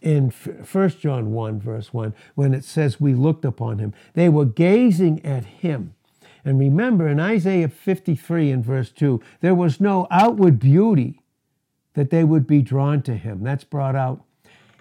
in 0.00 0.30
1 0.30 0.88
John 1.00 1.32
1, 1.32 1.60
verse 1.60 1.92
1, 1.92 2.14
when 2.34 2.54
it 2.54 2.64
says 2.64 3.00
we 3.00 3.14
looked 3.14 3.44
upon 3.44 3.78
him, 3.78 3.94
they 4.14 4.28
were 4.28 4.44
gazing 4.44 5.24
at 5.24 5.44
him 5.44 5.94
and 6.44 6.58
remember 6.58 7.08
in 7.08 7.18
Isaiah 7.18 7.68
53 7.68 8.50
and 8.50 8.64
verse 8.64 8.90
2, 8.90 9.20
there 9.40 9.54
was 9.54 9.80
no 9.80 10.06
outward 10.10 10.58
beauty 10.58 11.20
that 11.94 12.10
they 12.10 12.24
would 12.24 12.46
be 12.46 12.60
drawn 12.60 13.02
to 13.02 13.16
him. 13.16 13.42
That's 13.42 13.64
brought 13.64 13.96
out 13.96 14.22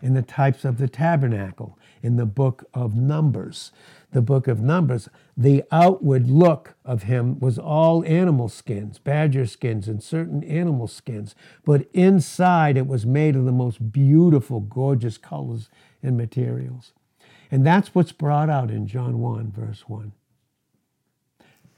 in 0.02 0.14
the 0.14 0.22
types 0.22 0.66
of 0.66 0.78
the 0.78 0.90
tabernacle 0.90 1.78
in 2.04 2.18
the 2.18 2.26
book 2.26 2.66
of 2.74 2.96
Numbers. 2.96 3.72
The 4.12 4.22
book 4.22 4.48
of 4.48 4.62
Numbers, 4.62 5.10
the 5.36 5.64
outward 5.72 6.30
look 6.30 6.76
of 6.86 7.04
him 7.04 7.40
was 7.40 7.58
all 7.58 8.06
animal 8.06 8.50
skins, 8.50 9.00
badger 9.00 9.48
skins, 9.48 9.88
and 9.88 10.04
certain 10.04 10.44
animal 10.44 10.88
skins. 10.88 11.34
But 11.66 11.88
inside 11.94 12.78
it 12.78 12.86
was 12.86 13.06
made 13.06 13.36
of 13.36 13.46
the 13.46 13.52
most 13.52 13.92
beautiful, 13.92 14.60
gorgeous 14.60 15.18
colors 15.18 15.70
and 16.04 16.16
materials. 16.16 16.92
And 17.50 17.66
that's 17.66 17.96
what's 17.96 18.12
brought 18.12 18.50
out 18.50 18.70
in 18.70 18.86
John 18.86 19.20
1, 19.20 19.52
verse 19.52 19.88
1. 19.88 20.12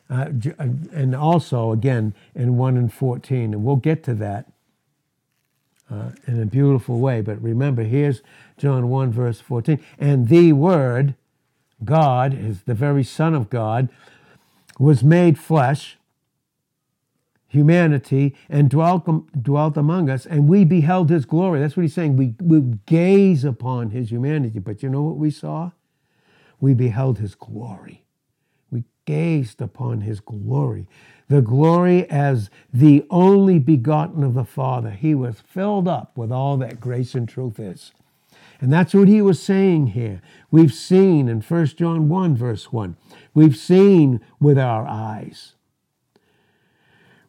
Uh, 0.09 0.13
uh, 0.13 0.63
and 0.91 1.15
also, 1.15 1.71
again, 1.71 2.13
in 2.33 2.57
1 2.57 2.77
and 2.77 2.91
14, 2.91 3.53
and 3.53 3.63
we'll 3.63 3.75
get 3.75 4.03
to 4.03 4.13
that 4.15 4.51
uh, 5.91 6.11
in 6.27 6.41
a 6.41 6.45
beautiful 6.45 6.99
way. 6.99 7.21
But 7.21 7.41
remember, 7.41 7.83
here's 7.83 8.21
John 8.57 8.89
1, 8.89 9.11
verse 9.11 9.39
14. 9.39 9.79
And 9.99 10.27
the 10.27 10.53
Word, 10.53 11.15
God, 11.83 12.33
is 12.33 12.63
the 12.63 12.73
very 12.73 13.03
Son 13.03 13.33
of 13.33 13.49
God, 13.49 13.89
was 14.79 15.03
made 15.03 15.37
flesh, 15.39 15.97
humanity, 17.47 18.35
and 18.49 18.69
dwelt, 18.69 19.05
dwelt 19.41 19.77
among 19.77 20.09
us, 20.09 20.25
and 20.25 20.49
we 20.49 20.65
beheld 20.65 21.09
his 21.09 21.25
glory. 21.25 21.59
That's 21.59 21.77
what 21.77 21.83
he's 21.83 21.93
saying. 21.93 22.17
We, 22.17 22.35
we 22.41 22.61
gaze 22.85 23.43
upon 23.43 23.91
his 23.91 24.11
humanity. 24.11 24.59
But 24.59 24.83
you 24.83 24.89
know 24.89 25.03
what 25.03 25.17
we 25.17 25.31
saw? 25.31 25.71
We 26.59 26.73
beheld 26.73 27.19
his 27.19 27.35
glory 27.35 28.04
gazed 29.05 29.61
upon 29.61 30.01
his 30.01 30.19
glory, 30.19 30.87
the 31.27 31.41
glory 31.41 32.09
as 32.09 32.49
the 32.73 33.05
only 33.09 33.59
begotten 33.59 34.23
of 34.23 34.33
the 34.33 34.45
Father. 34.45 34.91
He 34.91 35.15
was 35.15 35.41
filled 35.41 35.87
up 35.87 36.17
with 36.17 36.31
all 36.31 36.57
that 36.57 36.79
grace 36.79 37.15
and 37.15 37.27
truth 37.27 37.59
is. 37.59 37.91
And 38.61 38.71
that's 38.71 38.93
what 38.93 39.07
he 39.07 39.21
was 39.21 39.41
saying 39.41 39.87
here. 39.87 40.21
We've 40.49 40.73
seen 40.73 41.27
in 41.27 41.41
1 41.41 41.65
John 41.67 42.09
1, 42.09 42.35
verse 42.35 42.71
1, 42.71 42.95
we've 43.33 43.57
seen 43.57 44.21
with 44.39 44.57
our 44.57 44.87
eyes, 44.87 45.55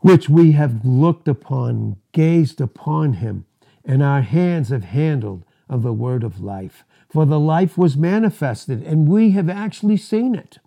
which 0.00 0.28
we 0.28 0.52
have 0.52 0.84
looked 0.84 1.26
upon, 1.26 1.96
gazed 2.12 2.60
upon 2.60 3.14
him, 3.14 3.44
and 3.84 4.02
our 4.02 4.22
hands 4.22 4.68
have 4.68 4.84
handled 4.84 5.44
of 5.68 5.82
the 5.82 5.92
word 5.92 6.22
of 6.22 6.40
life. 6.40 6.84
For 7.08 7.26
the 7.26 7.40
life 7.40 7.76
was 7.76 7.96
manifested, 7.96 8.82
and 8.82 9.08
we 9.08 9.30
have 9.32 9.48
actually 9.48 9.96
seen 9.96 10.34
it 10.34 10.58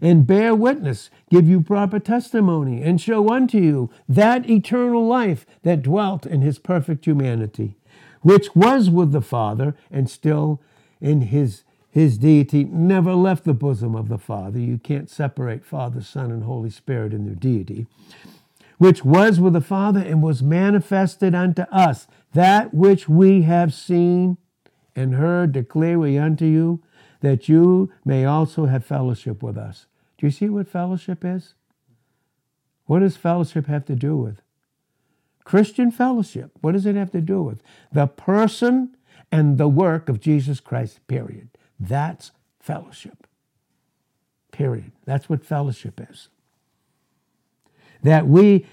and 0.00 0.26
bear 0.26 0.54
witness, 0.54 1.10
give 1.30 1.48
you 1.48 1.60
proper 1.60 1.98
testimony, 1.98 2.82
and 2.82 3.00
show 3.00 3.30
unto 3.30 3.58
you 3.58 3.90
that 4.08 4.48
eternal 4.48 5.06
life 5.06 5.46
that 5.62 5.82
dwelt 5.82 6.26
in 6.26 6.42
his 6.42 6.58
perfect 6.58 7.04
humanity, 7.04 7.76
which 8.22 8.54
was 8.54 8.90
with 8.90 9.12
the 9.12 9.22
Father 9.22 9.74
and 9.90 10.10
still 10.10 10.60
in 11.00 11.22
his 11.22 11.62
his 11.96 12.18
deity 12.18 12.62
never 12.64 13.14
left 13.14 13.44
the 13.44 13.54
bosom 13.54 13.94
of 13.94 14.08
the 14.10 14.18
Father. 14.18 14.58
You 14.58 14.76
can't 14.76 15.08
separate 15.08 15.64
Father, 15.64 16.02
Son, 16.02 16.30
and 16.30 16.44
Holy 16.44 16.68
Spirit 16.68 17.14
in 17.14 17.24
their 17.24 17.34
deity. 17.34 17.86
Which 18.76 19.02
was 19.02 19.40
with 19.40 19.54
the 19.54 19.62
Father 19.62 20.00
and 20.00 20.22
was 20.22 20.42
manifested 20.42 21.34
unto 21.34 21.62
us. 21.72 22.06
That 22.34 22.74
which 22.74 23.08
we 23.08 23.42
have 23.42 23.72
seen 23.72 24.36
and 24.94 25.14
heard 25.14 25.52
declare 25.52 25.98
we 25.98 26.18
unto 26.18 26.44
you, 26.44 26.82
that 27.26 27.48
you 27.48 27.90
may 28.04 28.24
also 28.24 28.66
have 28.66 28.84
fellowship 28.84 29.42
with 29.42 29.58
us. 29.58 29.86
Do 30.16 30.26
you 30.26 30.30
see 30.30 30.48
what 30.48 30.68
fellowship 30.68 31.24
is? 31.24 31.54
What 32.84 33.00
does 33.00 33.16
fellowship 33.16 33.66
have 33.66 33.84
to 33.86 33.96
do 33.96 34.16
with? 34.16 34.40
Christian 35.42 35.90
fellowship. 35.90 36.52
What 36.60 36.72
does 36.72 36.86
it 36.86 36.94
have 36.94 37.10
to 37.10 37.20
do 37.20 37.42
with? 37.42 37.62
The 37.92 38.06
person 38.06 38.96
and 39.32 39.58
the 39.58 39.66
work 39.66 40.08
of 40.08 40.20
Jesus 40.20 40.60
Christ, 40.60 41.04
period. 41.08 41.48
That's 41.80 42.30
fellowship. 42.60 43.26
Period. 44.52 44.92
That's 45.04 45.28
what 45.28 45.44
fellowship 45.44 46.00
is. 46.10 46.28
That 48.02 48.28
we 48.28 48.66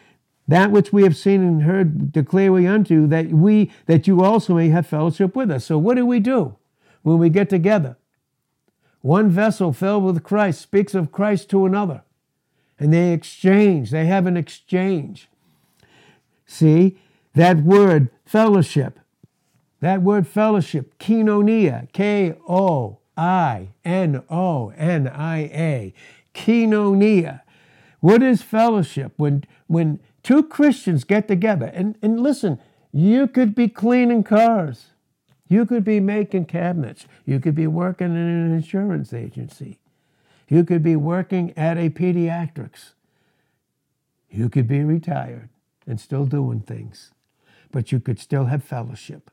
that 0.48 0.72
which 0.72 0.92
we 0.92 1.04
have 1.04 1.16
seen 1.16 1.42
and 1.42 1.63
heard 1.63 2.12
declare 2.12 2.52
we 2.52 2.68
unto 2.68 3.08
that 3.08 3.30
we 3.30 3.72
that 3.88 4.08
you 4.08 4.24
also 4.24 4.54
may 4.54 4.70
have 4.70 4.86
fellowship 4.86 5.36
with 5.36 5.50
us. 5.50 5.66
So 5.66 5.80
what 5.80 5.96
do 5.96 6.06
we 6.06 6.20
do 6.20 6.56
when 7.02 7.18
we 7.18 7.30
get 7.30 7.50
together? 7.50 7.98
One 9.04 9.30
vessel 9.30 9.74
filled 9.74 10.06
with 10.06 10.24
Christ 10.24 10.62
speaks 10.62 10.96
of 10.96 11.12
Christ 11.12 11.50
to 11.50 11.66
another. 11.66 12.04
And 12.80 12.94
they 12.94 13.12
exchange, 13.12 13.92
they 13.92 14.06
have 14.06 14.26
an 14.26 14.38
exchange. 14.38 15.28
See, 16.46 16.98
that 17.34 17.58
word 17.58 18.10
fellowship, 18.26 18.98
that 19.82 20.02
word 20.02 20.26
fellowship, 20.26 20.98
koinonia, 21.00 21.92
K 21.92 22.34
O 22.48 23.00
I, 23.18 23.70
N 23.84 24.24
O 24.30 24.70
N 24.70 25.10
I 25.10 25.38
A. 25.39 25.94
Koinonia. 26.34 27.42
What 28.00 28.24
is 28.24 28.42
fellowship? 28.42 29.12
When, 29.18 29.44
when 29.68 30.00
two 30.24 30.44
Christians 30.44 31.04
get 31.04 31.28
together, 31.28 31.66
and, 31.66 31.98
and 32.02 32.22
listen, 32.22 32.58
you 32.94 33.28
could 33.28 33.54
be 33.54 33.68
cleaning 33.68 34.24
cars, 34.24 34.92
you 35.47 35.65
could 35.65 35.84
be 35.84 35.99
making 35.99 36.45
cabinets, 36.45 37.06
you 37.25 37.39
could 37.39 37.56
be 37.56 37.67
working 37.67 38.08
in 38.08 38.17
an 38.17 38.53
insurance 38.53 39.13
agency, 39.13 39.79
you 40.47 40.63
could 40.63 40.84
be 40.84 40.95
working 40.95 41.53
at 41.58 41.77
a 41.77 41.89
pediatrics, 41.89 42.93
you 44.29 44.49
could 44.49 44.67
be 44.67 44.84
retired 44.84 45.49
and 45.86 45.99
still 45.99 46.25
doing 46.25 46.62
things, 46.62 47.12
but 47.71 47.91
you 47.91 47.99
could 47.99 48.19
still 48.19 48.45
have 48.45 48.63
fellowship 48.63 49.29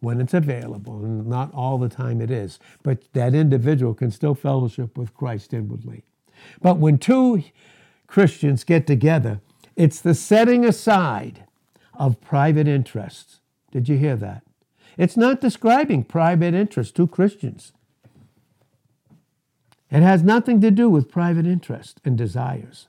when 0.00 0.20
it's 0.20 0.34
available, 0.34 1.04
and 1.04 1.26
not 1.26 1.52
all 1.52 1.78
the 1.78 1.88
time 1.88 2.20
it 2.20 2.30
is. 2.30 2.58
But 2.82 3.12
that 3.12 3.34
individual 3.34 3.94
can 3.94 4.10
still 4.10 4.34
fellowship 4.34 4.96
with 4.96 5.14
Christ 5.14 5.52
inwardly. 5.52 6.04
But 6.62 6.78
when 6.78 6.98
two 6.98 7.44
Christians 8.06 8.64
get 8.64 8.86
together, 8.86 9.40
it's 9.76 10.00
the 10.00 10.14
setting 10.14 10.64
aside 10.64 11.44
of 11.94 12.20
private 12.20 12.66
interests. 12.66 13.40
Did 13.70 13.88
you 13.88 13.98
hear 13.98 14.16
that? 14.16 14.42
It's 15.00 15.16
not 15.16 15.40
describing 15.40 16.04
private 16.04 16.52
interest 16.52 16.94
to 16.96 17.06
Christians. 17.06 17.72
It 19.90 20.02
has 20.02 20.22
nothing 20.22 20.60
to 20.60 20.70
do 20.70 20.90
with 20.90 21.10
private 21.10 21.46
interest 21.46 22.02
and 22.04 22.18
desires, 22.18 22.86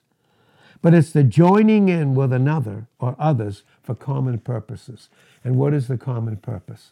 but 0.82 0.94
it's 0.94 1.12
the 1.12 1.24
joining 1.24 1.88
in 1.88 2.14
with 2.14 2.34
another 2.34 2.88
or 3.00 3.16
others 3.18 3.64
for 3.82 3.96
common 3.96 4.40
purposes. 4.40 5.08
And 5.42 5.56
what 5.56 5.74
is 5.74 5.88
the 5.88 5.98
common 5.98 6.36
purpose? 6.36 6.92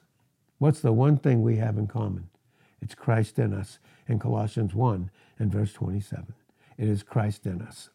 What's 0.58 0.80
the 0.80 0.94
one 0.94 1.18
thing 1.18 1.44
we 1.44 1.58
have 1.58 1.78
in 1.78 1.88
common? 1.88 2.30
It's 2.82 2.96
Christ 2.96 3.40
in 3.40 3.54
us 3.54 3.78
in 4.08 4.20
Colossians 4.20 4.74
1 4.74 5.12
and 5.38 5.52
verse 5.52 5.74
27. 5.74 6.34
It 6.78 6.88
is 6.88 7.04
Christ 7.04 7.46
in 7.46 7.62
us. 7.62 7.90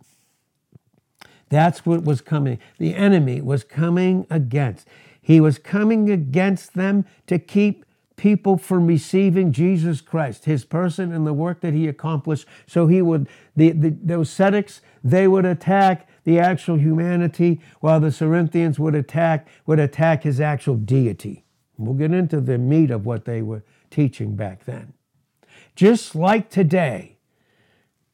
That's 1.49 1.87
what 1.87 2.05
was 2.05 2.21
coming. 2.21 2.59
The 2.77 2.95
enemy 2.95 3.41
was 3.41 3.65
coming 3.65 4.27
against. 4.29 4.87
He 5.25 5.41
was 5.41 5.59
coming 5.59 6.11
against 6.11 6.75
them 6.75 7.07
to 7.29 7.39
keep 7.39 7.87
people 8.17 8.59
from 8.59 8.87
receiving 8.87 9.53
Jesus 9.53 10.03
Christ, 10.03 10.45
his 10.45 10.67
person 10.67 11.13
and 11.13 11.27
the 11.27 11.33
work 11.33 11.63
that 11.63 11.73
he 11.73 11.89
accomplished. 11.89 12.47
So 12.67 12.87
he 12.87 13.01
would, 13.01 13.27
the, 13.57 13.71
the, 13.71 13.97
those 14.03 14.31
Docetics, 14.31 14.81
they 15.03 15.27
would 15.27 15.47
attack 15.47 16.07
the 16.25 16.39
actual 16.39 16.77
humanity, 16.77 17.61
while 17.81 18.01
the 18.01 18.13
Cerinthians 18.13 18.79
would 18.79 18.95
attack, 18.95 19.49
would 19.67 19.81
attack 19.81 20.25
his 20.25 20.41
actual 20.41 20.77
deity. 20.77 21.45
We'll 21.79 21.95
get 21.95 22.13
into 22.13 22.41
the 22.41 22.59
meat 22.59 22.91
of 22.91 23.07
what 23.07 23.25
they 23.25 23.41
were 23.41 23.65
teaching 23.91 24.37
back 24.37 24.67
then. 24.67 24.93
Just 25.75 26.15
like 26.15 26.51
today, 26.51 27.17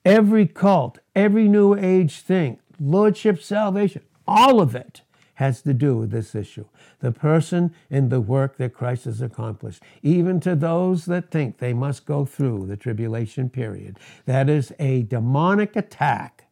every 0.05 0.47
cult, 0.47 1.01
every 1.17 1.49
New 1.49 1.77
Age 1.77 2.21
thing, 2.21 2.61
Lordship, 2.79 3.43
salvation, 3.43 4.03
all 4.29 4.61
of 4.61 4.77
it 4.77 5.03
has 5.41 5.63
to 5.63 5.73
do 5.73 5.97
with 5.97 6.11
this 6.11 6.35
issue 6.35 6.67
the 7.01 7.11
person 7.11 7.75
and 7.91 8.11
the 8.11 8.21
work 8.21 8.59
that 8.59 8.75
Christ 8.75 9.07
has 9.07 9.23
accomplished, 9.23 9.83
even 10.03 10.39
to 10.41 10.55
those 10.55 11.07
that 11.07 11.31
think 11.31 11.59
they 11.59 11.73
must 11.73 12.05
go 12.05 12.27
through 12.27 12.67
the 12.67 12.77
tribulation 12.77 13.49
period. 13.49 13.99
That 14.27 14.51
is 14.51 14.71
a 14.79 15.03
demonic 15.03 15.77
attack 15.77 16.45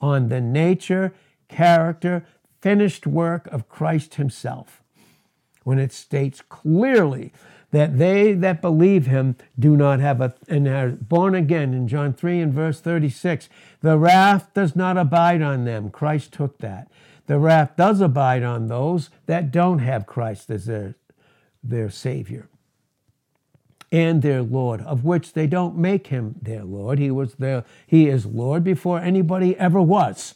on 0.00 0.28
the 0.28 0.40
nature, 0.40 1.12
character, 1.48 2.24
finished 2.60 3.04
work 3.04 3.48
of 3.48 3.68
Christ 3.68 4.14
Himself 4.14 4.84
when 5.64 5.80
it 5.80 5.92
states 5.92 6.40
clearly 6.48 7.32
that 7.72 7.98
they 7.98 8.32
that 8.32 8.62
believe 8.62 9.06
him 9.06 9.34
do 9.58 9.76
not 9.76 9.98
have 9.98 10.20
a 10.20 10.32
and 10.48 10.68
are 10.68 10.90
born 10.90 11.34
again 11.34 11.74
in 11.74 11.88
John 11.88 12.12
3 12.12 12.40
and 12.40 12.54
verse 12.54 12.80
36 12.80 13.48
the 13.80 13.98
wrath 13.98 14.54
does 14.54 14.76
not 14.76 14.96
abide 14.96 15.42
on 15.42 15.64
them 15.64 15.90
Christ 15.90 16.32
took 16.32 16.58
that 16.58 16.88
the 17.26 17.38
wrath 17.38 17.76
does 17.76 18.00
abide 18.00 18.42
on 18.42 18.68
those 18.68 19.10
that 19.26 19.50
don't 19.50 19.80
have 19.80 20.06
Christ 20.06 20.50
as 20.50 20.66
their 20.66 20.94
their 21.62 21.90
savior 21.90 22.48
and 23.90 24.22
their 24.22 24.42
lord 24.42 24.80
of 24.82 25.04
which 25.04 25.32
they 25.32 25.48
don't 25.48 25.76
make 25.76 26.08
him 26.08 26.36
their 26.40 26.62
lord 26.62 26.98
he 26.98 27.10
was 27.10 27.34
their 27.34 27.64
he 27.88 28.08
is 28.08 28.24
lord 28.24 28.62
before 28.62 29.00
anybody 29.00 29.56
ever 29.56 29.82
was 29.82 30.34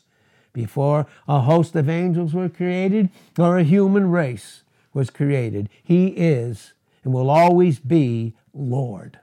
before 0.52 1.06
a 1.28 1.40
host 1.40 1.76
of 1.76 1.88
angels 1.88 2.34
were 2.34 2.48
created 2.48 3.10
or 3.38 3.58
a 3.58 3.64
human 3.64 4.10
race 4.10 4.62
was 4.92 5.10
created. 5.10 5.68
He 5.82 6.08
is 6.08 6.72
and 7.04 7.12
will 7.12 7.30
always 7.30 7.78
be 7.78 8.34
Lord, 8.52 9.20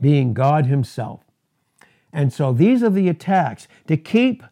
being 0.00 0.32
God 0.32 0.66
Himself. 0.66 1.20
And 2.12 2.32
so 2.32 2.52
these 2.52 2.82
are 2.82 2.90
the 2.90 3.08
attacks 3.08 3.68
to 3.86 3.96
keep 3.96 4.42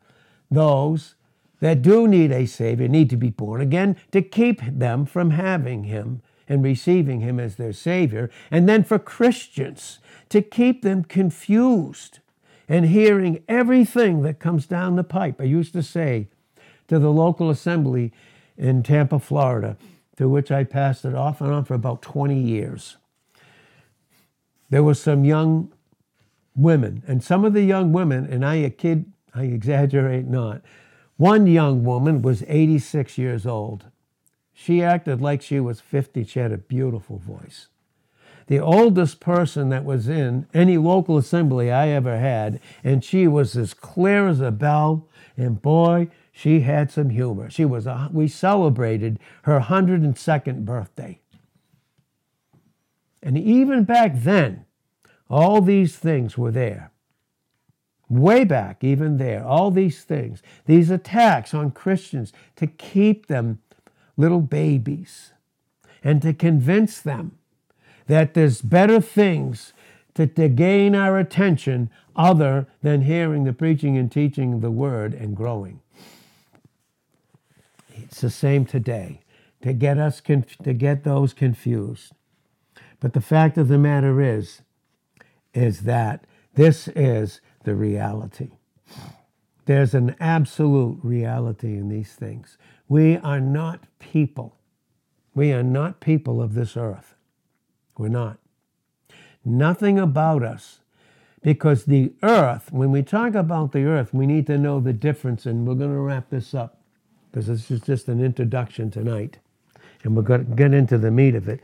those 0.50 1.14
that 1.60 1.82
do 1.82 2.06
need 2.06 2.30
a 2.30 2.46
Savior, 2.46 2.88
need 2.88 3.10
to 3.10 3.16
be 3.16 3.30
born 3.30 3.60
again, 3.60 3.96
to 4.12 4.22
keep 4.22 4.60
them 4.62 5.04
from 5.06 5.30
having 5.30 5.84
Him 5.84 6.22
and 6.48 6.62
receiving 6.62 7.20
Him 7.20 7.40
as 7.40 7.56
their 7.56 7.72
Savior. 7.72 8.30
And 8.50 8.68
then 8.68 8.84
for 8.84 8.98
Christians, 8.98 9.98
to 10.28 10.42
keep 10.42 10.82
them 10.82 11.04
confused 11.04 12.20
and 12.68 12.86
hearing 12.86 13.42
everything 13.48 14.22
that 14.22 14.38
comes 14.38 14.66
down 14.66 14.96
the 14.96 15.04
pipe. 15.04 15.40
I 15.40 15.44
used 15.44 15.72
to 15.72 15.82
say 15.82 16.28
to 16.88 16.98
the 16.98 17.10
local 17.10 17.50
assembly 17.50 18.12
in 18.56 18.82
Tampa, 18.82 19.18
Florida, 19.18 19.76
to 20.16 20.28
which 20.28 20.50
I 20.50 20.64
passed 20.64 21.04
it 21.04 21.14
off 21.14 21.40
and 21.40 21.52
on 21.52 21.64
for 21.64 21.74
about 21.74 22.02
20 22.02 22.38
years. 22.38 22.96
There 24.68 24.82
were 24.82 24.94
some 24.94 25.24
young 25.24 25.72
women, 26.54 27.02
and 27.06 27.22
some 27.22 27.44
of 27.44 27.54
the 27.54 27.62
young 27.62 27.92
women, 27.92 28.26
and 28.26 28.44
I 28.44 28.56
a 28.56 28.70
kid, 28.70 29.10
I 29.34 29.44
exaggerate 29.44 30.26
not, 30.26 30.62
one 31.16 31.46
young 31.46 31.84
woman 31.84 32.22
was 32.22 32.44
86 32.46 33.18
years 33.18 33.46
old. 33.46 33.86
She 34.54 34.82
acted 34.82 35.20
like 35.20 35.42
she 35.42 35.60
was 35.60 35.80
50. 35.80 36.24
She 36.24 36.38
had 36.38 36.52
a 36.52 36.58
beautiful 36.58 37.18
voice. 37.18 37.68
The 38.46 38.60
oldest 38.60 39.20
person 39.20 39.68
that 39.68 39.84
was 39.84 40.08
in 40.08 40.46
any 40.54 40.78
local 40.78 41.18
assembly 41.18 41.70
I 41.70 41.88
ever 41.88 42.18
had, 42.18 42.60
and 42.82 43.04
she 43.04 43.28
was 43.28 43.56
as 43.56 43.74
clear 43.74 44.26
as 44.26 44.40
a 44.40 44.50
bell, 44.50 45.06
and 45.36 45.60
boy, 45.60 46.08
she 46.32 46.60
had 46.60 46.90
some 46.90 47.10
humor. 47.10 47.50
She 47.50 47.64
was 47.64 47.86
a, 47.86 48.08
we 48.12 48.26
celebrated 48.26 49.18
her 49.42 49.60
102nd 49.60 50.64
birthday. 50.64 51.20
And 53.22 53.36
even 53.36 53.84
back 53.84 54.12
then, 54.14 54.64
all 55.28 55.60
these 55.60 55.96
things 55.96 56.38
were 56.38 56.52
there. 56.52 56.90
Way 58.08 58.44
back, 58.44 58.82
even 58.82 59.18
there, 59.18 59.44
all 59.44 59.70
these 59.70 60.02
things, 60.02 60.42
these 60.66 60.90
attacks 60.90 61.52
on 61.52 61.70
Christians 61.72 62.32
to 62.56 62.66
keep 62.66 63.26
them 63.26 63.60
little 64.16 64.40
babies 64.40 65.32
and 66.02 66.22
to 66.22 66.32
convince 66.32 67.00
them 67.00 67.38
that 68.06 68.34
there's 68.34 68.62
better 68.62 69.00
things 69.00 69.72
to, 70.14 70.26
to 70.26 70.48
gain 70.48 70.94
our 70.94 71.18
attention 71.18 71.90
other 72.16 72.66
than 72.82 73.02
hearing 73.02 73.44
the 73.44 73.52
preaching 73.52 73.96
and 73.96 74.10
teaching 74.10 74.54
of 74.54 74.60
the 74.60 74.70
word 74.70 75.14
and 75.14 75.36
growing. 75.36 75.80
It's 77.94 78.20
the 78.20 78.30
same 78.30 78.64
today 78.64 79.20
to 79.62 79.72
get 79.72 79.98
us 79.98 80.20
conf- 80.20 80.56
to 80.58 80.72
get 80.72 81.04
those 81.04 81.32
confused. 81.32 82.12
But 83.00 83.12
the 83.12 83.20
fact 83.20 83.58
of 83.58 83.68
the 83.68 83.78
matter 83.78 84.20
is 84.20 84.62
is 85.54 85.80
that 85.80 86.24
this 86.54 86.88
is 86.88 87.40
the 87.64 87.74
reality. 87.74 88.50
There's 89.66 89.94
an 89.94 90.16
absolute 90.18 90.98
reality 91.02 91.76
in 91.76 91.88
these 91.88 92.12
things. 92.12 92.56
We 92.88 93.16
are 93.18 93.40
not 93.40 93.80
people. 93.98 94.56
We 95.34 95.52
are 95.52 95.62
not 95.62 96.00
people 96.00 96.40
of 96.40 96.54
this 96.54 96.76
earth. 96.76 97.14
We're 97.98 98.08
not. 98.08 98.38
Nothing 99.44 99.98
about 99.98 100.42
us. 100.42 100.80
Because 101.42 101.84
the 101.84 102.12
earth, 102.22 102.72
when 102.72 102.90
we 102.90 103.02
talk 103.02 103.34
about 103.34 103.72
the 103.72 103.84
earth, 103.84 104.12
we 104.12 104.26
need 104.26 104.46
to 104.48 104.58
know 104.58 104.80
the 104.80 104.92
difference, 104.92 105.46
and 105.46 105.66
we're 105.66 105.74
going 105.74 105.92
to 105.92 106.00
wrap 106.00 106.30
this 106.30 106.52
up 106.52 106.80
because 107.30 107.46
this 107.46 107.70
is 107.70 107.80
just 107.80 108.08
an 108.08 108.22
introduction 108.24 108.90
tonight, 108.90 109.38
and 110.02 110.16
we're 110.16 110.22
going 110.22 110.46
to 110.46 110.56
get 110.56 110.74
into 110.74 110.98
the 110.98 111.10
meat 111.10 111.34
of 111.34 111.48
it. 111.48 111.60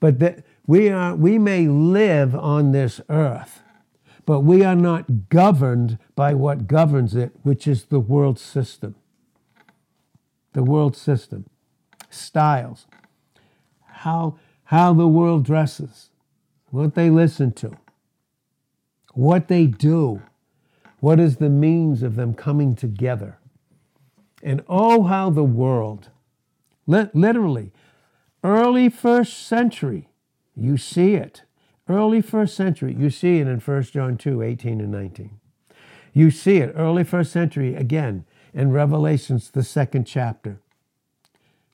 But 0.00 0.18
that 0.20 0.44
we 0.66 0.88
are 0.88 1.14
we 1.14 1.38
may 1.38 1.68
live 1.68 2.34
on 2.34 2.72
this 2.72 3.00
earth, 3.10 3.62
but 4.28 4.40
we 4.40 4.62
are 4.62 4.76
not 4.76 5.30
governed 5.30 5.96
by 6.14 6.34
what 6.34 6.66
governs 6.66 7.16
it, 7.16 7.32
which 7.44 7.66
is 7.66 7.84
the 7.84 7.98
world 7.98 8.38
system. 8.38 8.94
The 10.52 10.62
world 10.62 10.94
system, 10.94 11.46
styles, 12.10 12.86
how 13.86 14.38
how 14.64 14.92
the 14.92 15.08
world 15.08 15.46
dresses, 15.46 16.10
what 16.66 16.94
they 16.94 17.08
listen 17.08 17.52
to, 17.52 17.78
what 19.14 19.48
they 19.48 19.64
do, 19.64 20.20
what 21.00 21.18
is 21.18 21.38
the 21.38 21.48
means 21.48 22.02
of 22.02 22.14
them 22.14 22.34
coming 22.34 22.76
together. 22.76 23.38
And 24.42 24.62
oh, 24.68 25.04
how 25.04 25.30
the 25.30 25.42
world, 25.42 26.10
literally, 26.86 27.72
early 28.44 28.90
first 28.90 29.46
century, 29.46 30.10
You 30.54 30.76
see 30.76 31.14
it. 31.14 31.44
Early 31.88 32.20
first 32.20 32.54
century, 32.54 32.94
you 32.94 33.08
see 33.10 33.38
it 33.38 33.48
in 33.48 33.60
1 33.60 33.82
John 33.84 34.18
2 34.18 34.42
18 34.42 34.80
and 34.80 34.92
19. 34.92 35.40
You 36.12 36.30
see 36.30 36.58
it 36.58 36.74
early 36.76 37.04
first 37.04 37.32
century 37.32 37.74
again 37.74 38.24
in 38.52 38.72
Revelations, 38.72 39.50
the 39.50 39.62
second 39.62 40.04
chapter. 40.04 40.60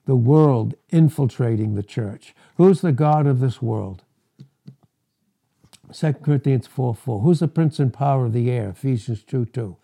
The 0.05 0.15
world 0.15 0.75
infiltrating 0.89 1.75
the 1.75 1.83
church. 1.83 2.33
Who's 2.57 2.81
the 2.81 2.91
God 2.91 3.25
of 3.25 3.39
this 3.39 3.61
world? 3.61 4.03
2 5.93 6.13
Corinthians 6.13 6.67
4 6.67 6.95
4. 6.95 7.21
Who's 7.21 7.39
the 7.39 7.47
prince 7.47 7.79
and 7.79 7.93
power 7.93 8.25
of 8.25 8.33
the 8.33 8.51
air? 8.51 8.69
Ephesians 8.69 9.23
2 9.23 9.45
2. 9.45 9.77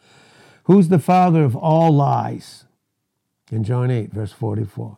Who's 0.65 0.89
the 0.89 0.99
father 0.99 1.43
of 1.43 1.55
all 1.55 1.91
lies? 1.91 2.65
In 3.51 3.63
John 3.65 3.91
8, 3.91 4.13
verse 4.13 4.31
44. 4.31 4.97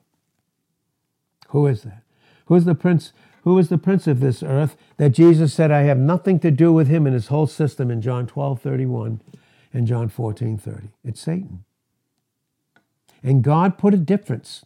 Who 1.49 1.67
is 1.67 1.81
that? 1.83 2.03
Who's 2.45 2.65
the 2.65 2.75
prince? 2.75 3.13
Who 3.43 3.57
is 3.59 3.69
the 3.69 3.77
prince 3.77 4.07
of 4.07 4.19
this 4.19 4.41
earth 4.41 4.77
that 4.97 5.09
Jesus 5.09 5.53
said, 5.53 5.69
I 5.69 5.81
have 5.81 5.97
nothing 5.97 6.39
to 6.39 6.51
do 6.51 6.71
with 6.71 6.87
him 6.87 7.05
and 7.05 7.13
his 7.13 7.27
whole 7.27 7.47
system 7.47 7.91
in 7.91 8.01
John 8.01 8.25
12 8.25 8.61
31 8.61 9.21
and 9.73 9.85
John 9.85 10.09
14 10.09 10.57
30? 10.57 10.87
It's 11.03 11.21
Satan. 11.21 11.65
And 13.21 13.43
God 13.43 13.77
put 13.77 13.93
a 13.93 13.97
difference. 13.97 14.65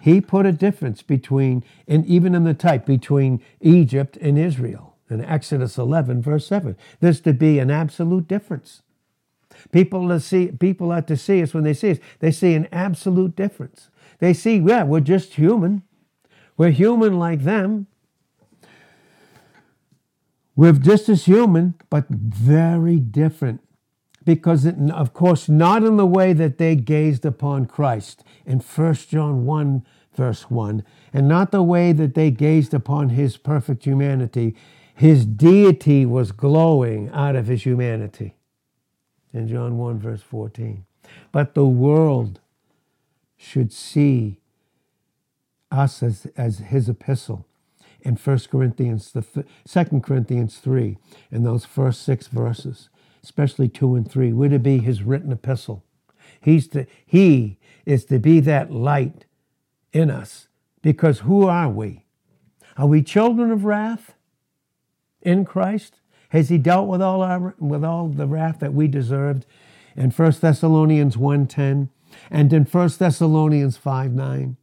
He 0.00 0.20
put 0.22 0.46
a 0.46 0.52
difference 0.52 1.02
between, 1.02 1.62
and 1.86 2.06
even 2.06 2.34
in 2.34 2.44
the 2.44 2.54
type, 2.54 2.86
between 2.86 3.42
Egypt 3.60 4.16
and 4.20 4.38
Israel 4.38 4.96
in 5.10 5.22
Exodus 5.22 5.76
11, 5.76 6.22
verse 6.22 6.46
7. 6.46 6.76
There's 7.00 7.20
to 7.22 7.34
be 7.34 7.58
an 7.58 7.70
absolute 7.70 8.26
difference. 8.26 8.82
People 9.72 10.18
see 10.20 10.46
people 10.48 10.92
are 10.92 11.02
to 11.02 11.16
see 11.16 11.42
us 11.42 11.52
when 11.52 11.64
they 11.64 11.74
see 11.74 11.90
us. 11.90 11.98
They 12.20 12.30
see 12.30 12.54
an 12.54 12.68
absolute 12.72 13.36
difference. 13.36 13.90
They 14.18 14.32
see, 14.32 14.56
yeah, 14.56 14.84
we're 14.84 15.00
just 15.00 15.34
human. 15.34 15.82
We're 16.60 16.72
human 16.72 17.18
like 17.18 17.44
them. 17.44 17.86
We're 20.54 20.74
just 20.74 21.08
as 21.08 21.24
human, 21.24 21.72
but 21.88 22.06
very 22.10 22.98
different. 22.98 23.62
Because, 24.26 24.66
it, 24.66 24.76
of 24.90 25.14
course, 25.14 25.48
not 25.48 25.84
in 25.84 25.96
the 25.96 26.04
way 26.04 26.34
that 26.34 26.58
they 26.58 26.76
gazed 26.76 27.24
upon 27.24 27.64
Christ 27.64 28.24
in 28.44 28.58
1 28.58 28.94
John 29.08 29.46
1, 29.46 29.86
verse 30.14 30.50
1, 30.50 30.84
and 31.14 31.26
not 31.26 31.50
the 31.50 31.62
way 31.62 31.92
that 31.92 32.12
they 32.12 32.30
gazed 32.30 32.74
upon 32.74 33.08
his 33.08 33.38
perfect 33.38 33.86
humanity. 33.86 34.54
His 34.94 35.24
deity 35.24 36.04
was 36.04 36.30
glowing 36.30 37.08
out 37.08 37.36
of 37.36 37.46
his 37.46 37.64
humanity 37.64 38.34
in 39.32 39.48
John 39.48 39.78
1, 39.78 39.98
verse 39.98 40.20
14. 40.20 40.84
But 41.32 41.54
the 41.54 41.64
world 41.64 42.40
should 43.38 43.72
see 43.72 44.39
us 45.70 46.02
as, 46.02 46.26
as 46.36 46.58
his 46.58 46.88
epistle 46.88 47.46
in 48.02 48.16
1 48.16 48.38
Corinthians, 48.50 49.12
the 49.12 49.44
2 49.68 50.00
Corinthians 50.00 50.58
3, 50.58 50.96
in 51.30 51.42
those 51.42 51.64
first 51.64 52.02
six 52.02 52.26
verses, 52.26 52.88
especially 53.22 53.68
2 53.68 53.94
and 53.94 54.10
3. 54.10 54.32
We're 54.32 54.48
to 54.48 54.58
be 54.58 54.78
his 54.78 55.02
written 55.02 55.32
epistle. 55.32 55.84
He's 56.40 56.66
to, 56.68 56.86
he 57.04 57.58
is 57.84 58.04
to 58.06 58.18
be 58.18 58.40
that 58.40 58.72
light 58.72 59.26
in 59.92 60.10
us. 60.10 60.48
Because 60.82 61.20
who 61.20 61.46
are 61.46 61.68
we? 61.68 62.04
Are 62.76 62.86
we 62.86 63.02
children 63.02 63.50
of 63.50 63.64
wrath 63.64 64.14
in 65.20 65.44
Christ? 65.44 66.00
Has 66.30 66.48
he 66.48 66.58
dealt 66.58 66.88
with 66.88 67.02
all 67.02 67.22
our 67.22 67.54
with 67.58 67.84
all 67.84 68.08
the 68.08 68.26
wrath 68.26 68.60
that 68.60 68.72
we 68.72 68.88
deserved 68.88 69.44
in 69.96 70.10
1 70.10 70.32
Thessalonians 70.40 71.16
1:10 71.16 71.88
and 72.30 72.52
in 72.52 72.64
1 72.64 72.98
Thessalonians 72.98 73.76
5:9? 73.76 74.56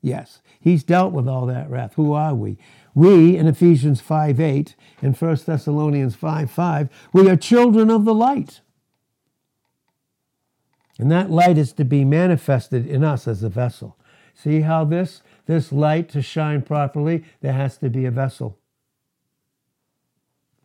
Yes, 0.00 0.40
he's 0.60 0.84
dealt 0.84 1.12
with 1.12 1.28
all 1.28 1.46
that 1.46 1.68
wrath. 1.68 1.94
Who 1.94 2.12
are 2.12 2.34
we? 2.34 2.58
We 2.94 3.36
in 3.36 3.46
Ephesians 3.46 4.00
5 4.00 4.40
8 4.40 4.74
and 5.02 5.16
1 5.16 5.36
Thessalonians 5.44 6.14
5 6.14 6.50
5, 6.50 6.88
we 7.12 7.28
are 7.28 7.36
children 7.36 7.90
of 7.90 8.04
the 8.04 8.14
light. 8.14 8.60
And 10.98 11.10
that 11.12 11.30
light 11.30 11.58
is 11.58 11.72
to 11.74 11.84
be 11.84 12.04
manifested 12.04 12.86
in 12.86 13.04
us 13.04 13.28
as 13.28 13.42
a 13.42 13.48
vessel. 13.48 13.96
See 14.34 14.60
how 14.62 14.84
this 14.84 15.22
this 15.46 15.72
light 15.72 16.08
to 16.10 16.22
shine 16.22 16.62
properly, 16.62 17.24
there 17.40 17.54
has 17.54 17.78
to 17.78 17.88
be 17.88 18.04
a 18.04 18.10
vessel. 18.10 18.58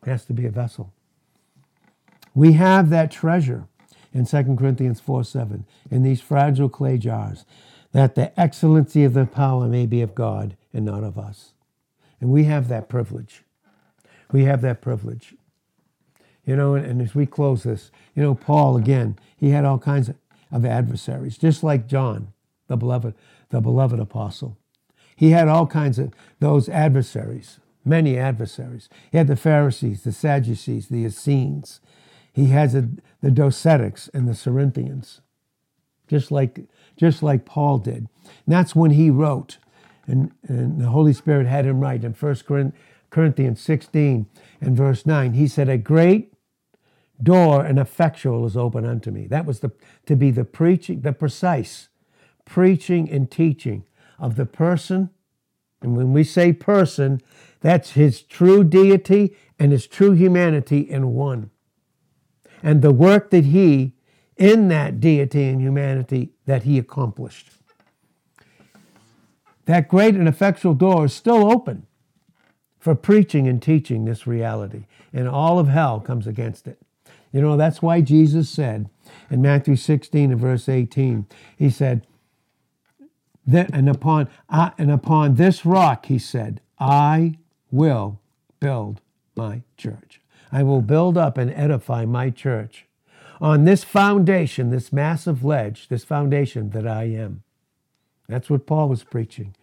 It 0.02 0.10
has 0.10 0.24
to 0.26 0.34
be 0.34 0.44
a 0.44 0.50
vessel. 0.50 0.92
We 2.34 2.52
have 2.52 2.90
that 2.90 3.10
treasure 3.10 3.66
in 4.12 4.26
2 4.26 4.56
Corinthians 4.56 5.00
4 5.00 5.24
7 5.24 5.64
in 5.90 6.02
these 6.02 6.20
fragile 6.20 6.68
clay 6.68 6.98
jars, 6.98 7.44
that 7.94 8.14
the 8.14 8.38
excellency 8.38 9.04
of 9.04 9.14
the 9.14 9.24
power 9.24 9.66
may 9.66 9.86
be 9.86 10.02
of 10.02 10.14
God 10.14 10.56
and 10.74 10.84
not 10.84 11.02
of 11.02 11.18
us. 11.18 11.54
And 12.20 12.28
we 12.28 12.44
have 12.44 12.68
that 12.68 12.90
privilege. 12.90 13.42
We 14.30 14.44
have 14.44 14.60
that 14.60 14.82
privilege. 14.82 15.34
You 16.44 16.56
know, 16.56 16.74
and, 16.74 16.84
and 16.84 17.00
as 17.00 17.14
we 17.14 17.24
close 17.24 17.62
this, 17.62 17.90
you 18.14 18.22
know, 18.22 18.34
Paul, 18.34 18.76
again, 18.76 19.18
he 19.34 19.50
had 19.50 19.64
all 19.64 19.78
kinds 19.78 20.10
of, 20.10 20.16
of 20.52 20.66
adversaries, 20.66 21.38
just 21.38 21.64
like 21.64 21.86
John, 21.86 22.32
the 22.66 22.76
beloved, 22.76 23.14
the 23.48 23.62
beloved 23.62 23.98
apostle. 23.98 24.58
He 25.16 25.30
had 25.30 25.48
all 25.48 25.66
kinds 25.66 25.98
of 25.98 26.12
those 26.40 26.68
adversaries 26.68 27.60
many 27.84 28.18
adversaries. 28.18 28.88
He 29.12 29.18
had 29.18 29.26
the 29.26 29.36
Pharisees, 29.36 30.02
the 30.02 30.12
Sadducees, 30.12 30.88
the 30.88 31.04
Essenes. 31.04 31.80
He 32.32 32.46
has 32.46 32.72
the 32.72 32.88
Docetics 33.22 34.10
and 34.14 34.26
the 34.26 34.34
Cerinthians, 34.34 35.20
just 36.08 36.30
like, 36.30 36.60
just 36.96 37.22
like 37.22 37.44
Paul 37.44 37.78
did. 37.78 37.96
And 37.96 38.08
that's 38.46 38.74
when 38.74 38.92
he 38.92 39.10
wrote, 39.10 39.58
and, 40.06 40.32
and 40.46 40.80
the 40.80 40.88
Holy 40.88 41.12
Spirit 41.12 41.46
had 41.46 41.66
him 41.66 41.80
write 41.80 42.04
in 42.04 42.12
1 42.12 42.72
Corinthians 43.10 43.60
16 43.60 44.26
and 44.60 44.76
verse 44.76 45.06
9. 45.06 45.34
He 45.34 45.46
said, 45.48 45.68
A 45.68 45.78
great 45.78 46.34
door 47.22 47.64
and 47.64 47.78
effectual 47.78 48.44
is 48.46 48.56
open 48.56 48.84
unto 48.84 49.10
me. 49.10 49.26
That 49.26 49.46
was 49.46 49.60
the, 49.60 49.70
to 50.06 50.16
be 50.16 50.30
the 50.30 50.44
preaching, 50.44 51.00
the 51.00 51.12
precise 51.12 51.88
preaching 52.44 53.10
and 53.10 53.30
teaching 53.30 53.84
of 54.18 54.36
the 54.36 54.46
person. 54.46 55.10
And 55.80 55.96
when 55.96 56.12
we 56.12 56.24
say 56.24 56.52
person, 56.52 57.20
that's 57.60 57.92
his 57.92 58.22
true 58.22 58.64
deity 58.64 59.36
and 59.58 59.72
his 59.72 59.86
true 59.86 60.12
humanity 60.12 60.80
in 60.80 61.14
one. 61.14 61.50
And 62.62 62.82
the 62.82 62.92
work 62.92 63.30
that 63.30 63.44
he, 63.44 63.94
in 64.36 64.68
that 64.68 65.00
deity 65.00 65.44
and 65.44 65.60
humanity, 65.60 66.30
that 66.46 66.64
he 66.64 66.78
accomplished. 66.78 67.50
That 69.66 69.88
great 69.88 70.14
and 70.14 70.28
effectual 70.28 70.74
door 70.74 71.06
is 71.06 71.14
still 71.14 71.50
open 71.50 71.86
for 72.78 72.94
preaching 72.94 73.48
and 73.48 73.62
teaching 73.62 74.04
this 74.04 74.26
reality, 74.26 74.86
and 75.12 75.28
all 75.28 75.58
of 75.58 75.68
hell 75.68 76.00
comes 76.00 76.26
against 76.26 76.66
it. 76.66 76.78
You 77.32 77.40
know, 77.40 77.56
that's 77.56 77.80
why 77.80 78.00
Jesus 78.00 78.50
said 78.50 78.90
in 79.30 79.40
Matthew 79.42 79.76
16 79.76 80.32
and 80.32 80.40
verse 80.40 80.68
18, 80.68 81.26
he 81.56 81.70
said, 81.70 82.06
and 83.46 83.88
upon 83.88 84.28
and 84.48 84.90
upon 84.90 85.34
this 85.34 85.66
rock, 85.66 86.06
he 86.06 86.18
said, 86.18 86.60
I 86.78 87.38
will 87.70 88.20
build 88.60 89.00
my 89.34 89.62
church. 89.76 90.20
I 90.52 90.62
will 90.62 90.82
build 90.82 91.18
up 91.18 91.36
and 91.36 91.50
edify 91.52 92.04
my 92.04 92.30
church 92.30 92.86
on 93.40 93.64
this 93.64 93.84
foundation, 93.84 94.70
this 94.70 94.92
massive 94.92 95.44
ledge, 95.44 95.88
this 95.88 96.04
foundation 96.04 96.70
that 96.70 96.86
I 96.86 97.04
am. 97.04 97.42
That's 98.28 98.48
what 98.48 98.66
Paul 98.66 98.88
was 98.88 99.04
preaching 99.04 99.54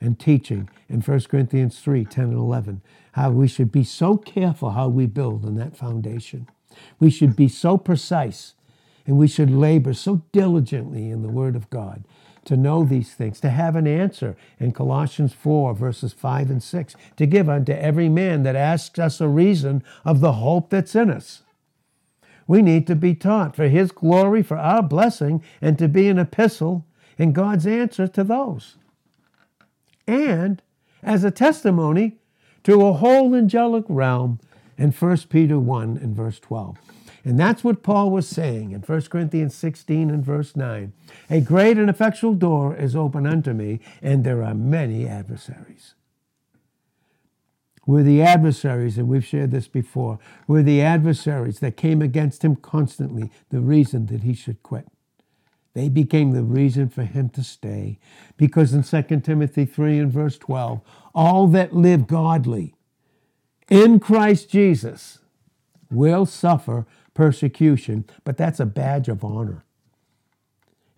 and 0.00 0.18
teaching 0.18 0.68
in 0.88 1.00
1 1.00 1.20
Corinthians 1.22 1.80
3 1.80 2.04
10 2.04 2.24
and 2.24 2.34
11. 2.34 2.82
How 3.12 3.30
we 3.30 3.48
should 3.48 3.72
be 3.72 3.84
so 3.84 4.16
careful 4.16 4.70
how 4.70 4.88
we 4.88 5.06
build 5.06 5.44
on 5.44 5.54
that 5.56 5.76
foundation. 5.76 6.48
We 7.00 7.10
should 7.10 7.34
be 7.34 7.48
so 7.48 7.78
precise 7.78 8.54
and 9.06 9.16
we 9.16 9.28
should 9.28 9.50
labor 9.50 9.94
so 9.94 10.22
diligently 10.32 11.10
in 11.10 11.22
the 11.22 11.28
Word 11.28 11.56
of 11.56 11.70
God 11.70 12.04
to 12.44 12.56
know 12.56 12.84
these 12.84 13.12
things, 13.14 13.40
to 13.40 13.50
have 13.50 13.74
an 13.74 13.86
answer 13.86 14.36
in 14.60 14.72
Colossians 14.72 15.32
4, 15.32 15.74
verses 15.74 16.12
5 16.12 16.50
and 16.50 16.62
6, 16.62 16.94
to 17.16 17.26
give 17.26 17.48
unto 17.48 17.72
every 17.72 18.08
man 18.08 18.44
that 18.44 18.54
asks 18.54 18.98
us 18.98 19.20
a 19.20 19.28
reason 19.28 19.82
of 20.04 20.20
the 20.20 20.34
hope 20.34 20.70
that's 20.70 20.94
in 20.94 21.10
us. 21.10 21.42
We 22.46 22.62
need 22.62 22.86
to 22.86 22.94
be 22.94 23.14
taught 23.14 23.56
for 23.56 23.68
His 23.68 23.90
glory, 23.92 24.42
for 24.42 24.56
our 24.56 24.82
blessing, 24.82 25.42
and 25.60 25.78
to 25.78 25.88
be 25.88 26.08
an 26.08 26.18
epistle 26.18 26.84
in 27.18 27.32
God's 27.32 27.66
answer 27.66 28.06
to 28.08 28.24
those. 28.24 28.76
And 30.06 30.62
as 31.02 31.24
a 31.24 31.30
testimony 31.30 32.18
to 32.64 32.86
a 32.86 32.92
whole 32.94 33.34
angelic 33.34 33.84
realm 33.88 34.40
in 34.78 34.90
1 34.90 35.16
Peter 35.28 35.58
1 35.58 35.98
and 35.98 36.16
verse 36.16 36.38
12. 36.40 36.76
And 37.24 37.40
that's 37.40 37.64
what 37.64 37.82
Paul 37.82 38.10
was 38.10 38.28
saying 38.28 38.70
in 38.70 38.82
1 38.82 39.02
Corinthians 39.02 39.54
16 39.54 40.10
and 40.10 40.24
verse 40.24 40.54
9. 40.54 40.92
A 41.28 41.40
great 41.40 41.76
and 41.76 41.90
effectual 41.90 42.34
door 42.34 42.76
is 42.76 42.94
open 42.94 43.26
unto 43.26 43.52
me, 43.52 43.80
and 44.00 44.22
there 44.22 44.44
are 44.44 44.54
many 44.54 45.08
adversaries. 45.08 45.94
We're 47.86 48.02
the 48.02 48.20
adversaries, 48.20 48.98
and 48.98 49.08
we've 49.08 49.24
shared 49.24 49.52
this 49.52 49.68
before. 49.68 50.18
We're 50.48 50.64
the 50.64 50.82
adversaries 50.82 51.60
that 51.60 51.76
came 51.76 52.02
against 52.02 52.42
him 52.44 52.56
constantly, 52.56 53.30
the 53.50 53.60
reason 53.60 54.06
that 54.06 54.24
he 54.24 54.34
should 54.34 54.62
quit. 54.64 54.88
They 55.74 55.88
became 55.88 56.32
the 56.32 56.42
reason 56.42 56.88
for 56.88 57.04
him 57.04 57.28
to 57.30 57.44
stay. 57.44 57.98
Because 58.36 58.72
in 58.72 58.82
2 58.82 59.20
Timothy 59.20 59.64
3 59.66 59.98
and 59.98 60.10
verse 60.12 60.36
12, 60.38 60.80
all 61.14 61.46
that 61.48 61.74
live 61.74 62.06
godly 62.06 62.74
in 63.68 64.00
Christ 64.00 64.50
Jesus 64.50 65.18
will 65.90 66.26
suffer 66.26 66.86
persecution, 67.14 68.04
but 68.24 68.36
that's 68.36 68.60
a 68.60 68.66
badge 68.66 69.08
of 69.08 69.24
honor. 69.24 69.64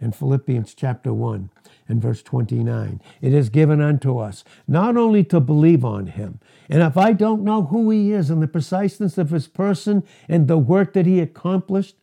In 0.01 0.12
Philippians 0.12 0.74
chapter 0.74 1.12
1 1.12 1.51
and 1.89 2.03
verse 2.03 2.22
29, 2.22 3.01
it 3.22 3.32
is 3.32 3.49
given 3.49 3.80
unto 3.80 4.18
us 4.18 4.45
not 4.66 4.97
only 4.97 5.24
to 5.24 5.41
believe 5.41 5.84
on 5.84 6.07
him, 6.07 6.39
and 6.68 6.82
if 6.82 6.97
I 6.97 7.12
don't 7.12 7.43
know 7.43 7.64
who 7.64 7.89
he 7.91 8.12
is 8.12 8.28
and 8.28 8.43
the 8.43 8.47
preciseness 8.47 9.16
of 9.16 9.30
his 9.30 9.49
person 9.49 10.05
and 10.28 10.47
the 10.47 10.59
work 10.59 10.93
that 10.93 11.07
he 11.07 11.18
accomplished, 11.18 11.97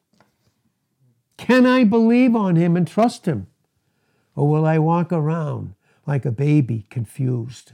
can 1.38 1.66
I 1.66 1.84
believe 1.84 2.36
on 2.36 2.56
him 2.56 2.76
and 2.76 2.88
trust 2.88 3.28
him? 3.28 3.48
Or 4.36 4.50
will 4.50 4.66
I 4.66 4.80
walk 4.80 5.12
around 5.12 5.76
like 6.08 6.26
a 6.26 6.32
baby 6.32 6.88
confused? 6.90 7.74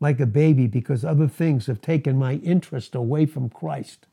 Like 0.00 0.20
a 0.20 0.26
baby 0.26 0.68
because 0.68 1.04
other 1.04 1.26
things 1.26 1.66
have 1.66 1.80
taken 1.80 2.16
my 2.16 2.34
interest 2.34 2.94
away 2.94 3.26
from 3.26 3.50
Christ, 3.50 4.06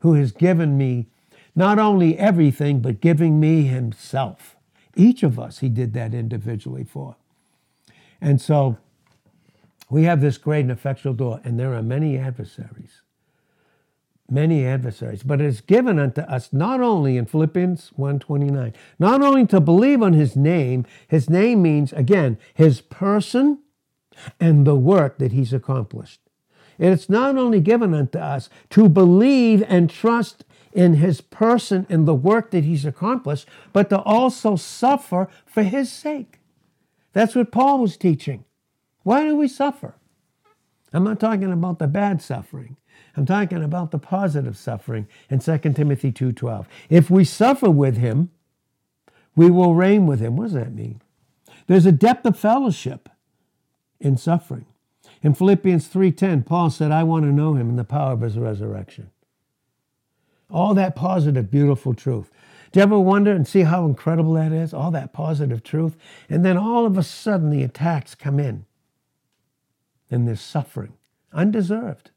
who 0.00 0.14
has 0.14 0.32
given 0.32 0.76
me 0.76 1.06
not 1.54 1.78
only 1.78 2.18
everything, 2.18 2.80
but 2.80 3.00
giving 3.00 3.38
me 3.38 3.64
himself. 3.64 4.57
Each 4.98 5.22
of 5.22 5.38
us, 5.38 5.60
he 5.60 5.68
did 5.68 5.94
that 5.94 6.12
individually 6.12 6.82
for. 6.82 7.14
And 8.20 8.40
so 8.40 8.78
we 9.88 10.02
have 10.02 10.20
this 10.20 10.36
great 10.38 10.62
and 10.62 10.72
effectual 10.72 11.14
door, 11.14 11.40
and 11.44 11.58
there 11.58 11.72
are 11.72 11.82
many 11.82 12.18
adversaries. 12.18 13.00
Many 14.28 14.66
adversaries. 14.66 15.22
But 15.22 15.40
it 15.40 15.46
is 15.46 15.60
given 15.60 16.00
unto 16.00 16.22
us 16.22 16.52
not 16.52 16.80
only 16.80 17.16
in 17.16 17.24
philippians 17.24 17.92
1.29 17.96 18.74
not 18.98 19.22
only 19.22 19.46
to 19.46 19.58
believe 19.58 20.02
on 20.02 20.12
his 20.12 20.36
name 20.36 20.84
his 21.06 21.30
name 21.30 21.62
means 21.62 21.94
again 21.94 22.36
his 22.52 22.82
person 22.82 23.60
and 24.38 24.66
the 24.66 24.74
work 24.74 25.16
that 25.16 25.32
he's 25.32 25.54
accomplished. 25.54 26.20
It's 26.78 27.08
not 27.08 27.38
only 27.38 27.60
given 27.60 27.94
unto 27.94 28.18
us 28.18 28.50
to 28.70 28.88
believe 28.90 29.64
and 29.66 29.88
trust 29.88 30.44
in 30.72 30.94
his 30.94 31.20
person 31.20 31.86
in 31.88 32.04
the 32.04 32.14
work 32.14 32.50
that 32.50 32.64
he's 32.64 32.84
accomplished 32.84 33.48
but 33.72 33.88
to 33.88 33.98
also 34.00 34.56
suffer 34.56 35.28
for 35.46 35.62
his 35.62 35.90
sake 35.90 36.38
that's 37.12 37.34
what 37.34 37.52
paul 37.52 37.78
was 37.78 37.96
teaching 37.96 38.44
why 39.02 39.24
do 39.24 39.36
we 39.36 39.48
suffer 39.48 39.94
i'm 40.92 41.04
not 41.04 41.20
talking 41.20 41.52
about 41.52 41.78
the 41.78 41.88
bad 41.88 42.20
suffering 42.20 42.76
I'm 43.18 43.26
talking 43.26 43.64
about 43.64 43.90
the 43.90 43.98
positive 43.98 44.56
suffering 44.56 45.08
in 45.28 45.40
2 45.40 45.74
Timothy 45.74 46.12
2:12. 46.12 46.66
If 46.88 47.10
we 47.10 47.24
suffer 47.24 47.68
with 47.68 47.96
him, 47.96 48.30
we 49.34 49.50
will 49.50 49.74
reign 49.74 50.06
with 50.06 50.20
him. 50.20 50.36
What 50.36 50.44
does 50.44 50.52
that 50.52 50.72
mean? 50.72 51.00
There's 51.66 51.84
a 51.84 51.92
depth 51.92 52.24
of 52.26 52.38
fellowship 52.38 53.08
in 54.00 54.16
suffering. 54.16 54.66
In 55.20 55.34
Philippians 55.34 55.88
3:10, 55.88 56.44
Paul 56.44 56.70
said, 56.70 56.92
"I 56.92 57.02
want 57.02 57.24
to 57.24 57.32
know 57.32 57.54
him 57.54 57.68
in 57.68 57.76
the 57.76 57.84
power 57.84 58.12
of 58.12 58.20
his 58.20 58.38
resurrection." 58.38 59.10
All 60.50 60.74
that 60.74 60.96
positive, 60.96 61.50
beautiful 61.50 61.94
truth. 61.94 62.30
Do 62.72 62.80
you 62.80 62.82
ever 62.82 62.98
wonder 62.98 63.32
and 63.32 63.46
see 63.46 63.62
how 63.62 63.86
incredible 63.86 64.34
that 64.34 64.52
is? 64.52 64.74
All 64.74 64.90
that 64.90 65.12
positive 65.12 65.62
truth. 65.62 65.96
And 66.28 66.44
then 66.44 66.56
all 66.56 66.84
of 66.84 66.98
a 66.98 67.02
sudden 67.02 67.50
the 67.50 67.62
attacks 67.62 68.14
come 68.14 68.38
in. 68.38 68.66
And 70.10 70.26
there's 70.26 70.40
suffering, 70.40 70.94
undeserved. 71.32 72.10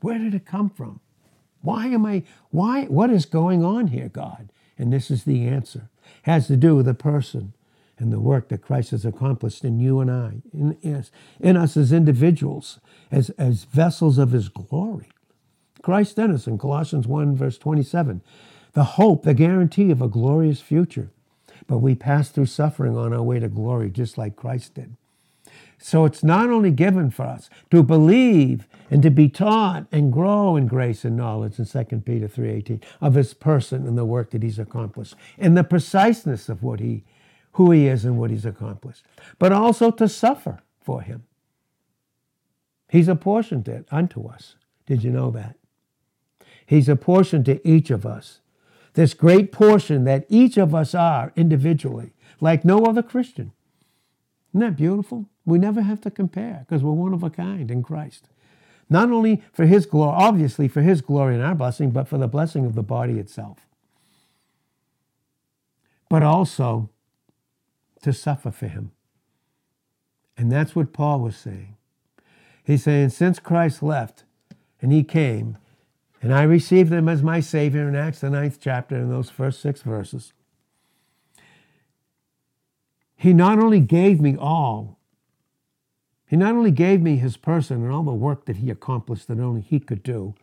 Where 0.00 0.18
did 0.18 0.34
it 0.34 0.46
come 0.46 0.70
from? 0.70 1.00
Why 1.60 1.86
am 1.86 2.06
I, 2.06 2.22
why, 2.50 2.84
what 2.84 3.10
is 3.10 3.26
going 3.26 3.64
on 3.64 3.88
here, 3.88 4.08
God? 4.08 4.50
And 4.76 4.92
this 4.92 5.10
is 5.10 5.24
the 5.24 5.46
answer. 5.46 5.88
It 6.04 6.30
has 6.30 6.46
to 6.46 6.56
do 6.56 6.76
with 6.76 6.86
the 6.86 6.94
person 6.94 7.54
and 7.98 8.12
the 8.12 8.20
work 8.20 8.48
that 8.48 8.62
Christ 8.62 8.92
has 8.92 9.04
accomplished 9.04 9.64
in 9.64 9.80
you 9.80 9.98
and 9.98 10.10
I, 10.10 10.34
in, 10.52 10.76
in, 10.82 11.04
in 11.40 11.56
us 11.56 11.76
as 11.76 11.92
individuals, 11.92 12.78
as, 13.10 13.30
as 13.30 13.64
vessels 13.64 14.18
of 14.18 14.30
his 14.30 14.48
glory. 14.48 15.08
Christ 15.88 16.18
in 16.18 16.30
us 16.32 16.46
in 16.46 16.58
Colossians 16.58 17.06
1, 17.06 17.34
verse 17.34 17.56
27, 17.56 18.20
the 18.74 18.84
hope, 18.84 19.22
the 19.22 19.32
guarantee 19.32 19.90
of 19.90 20.02
a 20.02 20.06
glorious 20.06 20.60
future. 20.60 21.08
But 21.66 21.78
we 21.78 21.94
pass 21.94 22.28
through 22.28 22.44
suffering 22.44 22.94
on 22.94 23.14
our 23.14 23.22
way 23.22 23.40
to 23.40 23.48
glory, 23.48 23.88
just 23.88 24.18
like 24.18 24.36
Christ 24.36 24.74
did. 24.74 24.96
So 25.78 26.04
it's 26.04 26.22
not 26.22 26.50
only 26.50 26.72
given 26.72 27.10
for 27.10 27.22
us 27.22 27.48
to 27.70 27.82
believe 27.82 28.68
and 28.90 29.02
to 29.02 29.10
be 29.10 29.30
taught 29.30 29.86
and 29.90 30.12
grow 30.12 30.56
in 30.56 30.66
grace 30.66 31.06
and 31.06 31.16
knowledge 31.16 31.58
in 31.58 31.64
2 31.64 32.04
Peter 32.04 32.28
3:18 32.28 32.82
of 33.00 33.14
his 33.14 33.32
person 33.32 33.86
and 33.86 33.96
the 33.96 34.04
work 34.04 34.28
that 34.32 34.42
he's 34.42 34.58
accomplished 34.58 35.14
and 35.38 35.56
the 35.56 35.64
preciseness 35.64 36.50
of 36.50 36.62
what 36.62 36.80
he 36.80 37.02
who 37.52 37.70
he 37.70 37.86
is 37.86 38.04
and 38.04 38.18
what 38.18 38.28
he's 38.28 38.44
accomplished, 38.44 39.06
but 39.38 39.52
also 39.52 39.90
to 39.90 40.06
suffer 40.06 40.58
for 40.82 41.00
him. 41.00 41.22
He's 42.90 43.08
apportioned 43.08 43.66
it 43.68 43.88
unto 43.90 44.26
us. 44.26 44.56
Did 44.84 45.02
you 45.02 45.10
know 45.10 45.30
that? 45.30 45.57
He's 46.68 46.90
apportioned 46.90 47.46
to 47.46 47.66
each 47.66 47.90
of 47.90 48.04
us. 48.04 48.40
This 48.92 49.14
great 49.14 49.52
portion 49.52 50.04
that 50.04 50.26
each 50.28 50.58
of 50.58 50.74
us 50.74 50.94
are 50.94 51.32
individually, 51.34 52.12
like 52.42 52.62
no 52.62 52.84
other 52.84 53.02
Christian. 53.02 53.52
Isn't 54.50 54.60
that 54.60 54.76
beautiful? 54.76 55.30
We 55.46 55.58
never 55.58 55.80
have 55.80 56.02
to 56.02 56.10
compare 56.10 56.66
because 56.68 56.82
we're 56.82 56.92
one 56.92 57.14
of 57.14 57.22
a 57.22 57.30
kind 57.30 57.70
in 57.70 57.82
Christ. 57.82 58.28
Not 58.90 59.10
only 59.10 59.42
for 59.50 59.64
His 59.64 59.86
glory, 59.86 60.14
obviously 60.14 60.68
for 60.68 60.82
His 60.82 61.00
glory 61.00 61.36
and 61.36 61.42
our 61.42 61.54
blessing, 61.54 61.90
but 61.90 62.06
for 62.06 62.18
the 62.18 62.28
blessing 62.28 62.66
of 62.66 62.74
the 62.74 62.82
body 62.82 63.18
itself. 63.18 63.66
But 66.10 66.22
also 66.22 66.90
to 68.02 68.12
suffer 68.12 68.50
for 68.50 68.68
Him. 68.68 68.90
And 70.36 70.52
that's 70.52 70.76
what 70.76 70.92
Paul 70.92 71.20
was 71.20 71.36
saying. 71.36 71.76
He's 72.62 72.82
saying, 72.82 73.08
since 73.08 73.38
Christ 73.38 73.82
left 73.82 74.24
and 74.82 74.92
He 74.92 75.02
came, 75.02 75.56
and 76.20 76.34
I 76.34 76.42
received 76.42 76.92
Him 76.92 77.08
as 77.08 77.22
my 77.22 77.40
Savior 77.40 77.88
in 77.88 77.94
Acts, 77.94 78.20
the 78.20 78.30
ninth 78.30 78.58
chapter, 78.60 78.96
in 78.96 79.08
those 79.08 79.30
first 79.30 79.60
six 79.60 79.82
verses, 79.82 80.32
He 83.16 83.32
not 83.32 83.58
only 83.58 83.80
gave 83.80 84.20
me 84.20 84.36
all 84.36 84.98
he 86.28 86.36
not 86.36 86.54
only 86.54 86.70
gave 86.70 87.00
me 87.00 87.16
his 87.16 87.38
person 87.38 87.82
and 87.82 87.90
all 87.90 88.02
the 88.02 88.12
work 88.12 88.44
that 88.44 88.56
he 88.56 88.70
accomplished 88.70 89.28
that 89.28 89.40
only 89.40 89.62
he 89.62 89.80
could 89.80 90.02
do, 90.02 90.34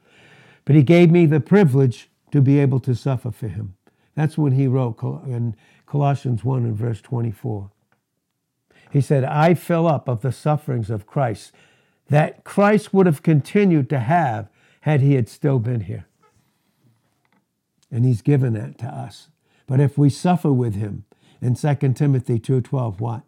but 0.65 0.75
he 0.75 0.81
gave 0.81 1.11
me 1.11 1.27
the 1.27 1.39
privilege 1.39 2.09
to 2.31 2.41
be 2.41 2.59
able 2.59 2.79
to 2.79 2.95
suffer 2.95 3.31
for 3.31 3.47
him. 3.47 3.75
That's 4.15 4.37
when 4.37 4.53
he 4.53 4.65
wrote 4.65 4.99
in 5.27 5.55
Colossians 5.85 6.43
1 6.43 6.63
and 6.63 6.75
verse 6.75 7.01
24. 7.01 7.69
He 8.91 8.99
said, 8.99 9.23
I 9.23 9.53
fill 9.53 9.87
up 9.87 10.07
of 10.07 10.21
the 10.21 10.31
sufferings 10.31 10.89
of 10.89 11.05
Christ 11.05 11.51
that 12.09 12.43
Christ 12.43 12.93
would 12.93 13.05
have 13.05 13.21
continued 13.21 13.89
to 13.89 13.99
have 13.99 14.49
had 14.85 15.01
he 15.01 15.15
had 15.15 15.29
still 15.29 15.59
been 15.59 15.81
here. 15.81 16.07
And 17.91 18.05
he's 18.05 18.21
given 18.21 18.53
that 18.53 18.77
to 18.79 18.87
us. 18.87 19.29
But 19.67 19.79
if 19.79 19.97
we 19.97 20.09
suffer 20.09 20.51
with 20.51 20.75
him, 20.75 21.05
in 21.41 21.55
2 21.55 21.75
Timothy 21.93 22.39
2.12, 22.39 22.99
what? 22.99 23.23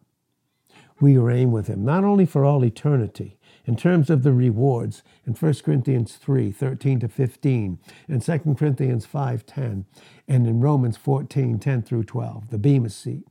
we 0.99 1.17
reign 1.17 1.51
with 1.51 1.67
him, 1.67 1.85
not 1.85 2.03
only 2.03 2.25
for 2.25 2.43
all 2.43 2.65
eternity, 2.65 3.37
in 3.65 3.75
terms 3.75 4.09
of 4.09 4.23
the 4.23 4.31
rewards 4.31 5.03
in 5.25 5.33
1 5.33 5.53
Corinthians 5.63 6.15
3 6.15 6.51
13 6.51 6.99
to 7.01 7.07
15, 7.07 7.79
and 8.07 8.21
2 8.21 8.39
Corinthians 8.57 9.05
5 9.05 9.45
10, 9.45 9.85
and 10.27 10.47
in 10.47 10.59
Romans 10.59 10.97
14 10.97 11.59
10 11.59 11.81
through 11.83 12.03
12, 12.03 12.49
the 12.49 12.57
Bema 12.57 12.89
seat, 12.89 13.27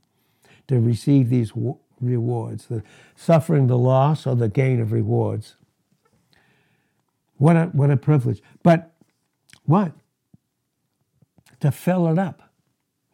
to 0.67 0.79
receive 0.79 1.29
these 1.29 1.51
rewards, 1.99 2.67
the 2.67 2.83
suffering 3.15 3.67
the 3.67 3.77
loss 3.77 4.25
or 4.25 4.35
the 4.35 4.49
gain 4.49 4.79
of 4.79 4.91
rewards. 4.91 5.56
What 7.37 7.55
a, 7.55 7.65
what 7.67 7.91
a 7.91 7.97
privilege. 7.97 8.41
But 8.63 8.91
what? 9.65 9.93
To 11.59 11.71
fill 11.71 12.07
it 12.07 12.19
up. 12.19 12.51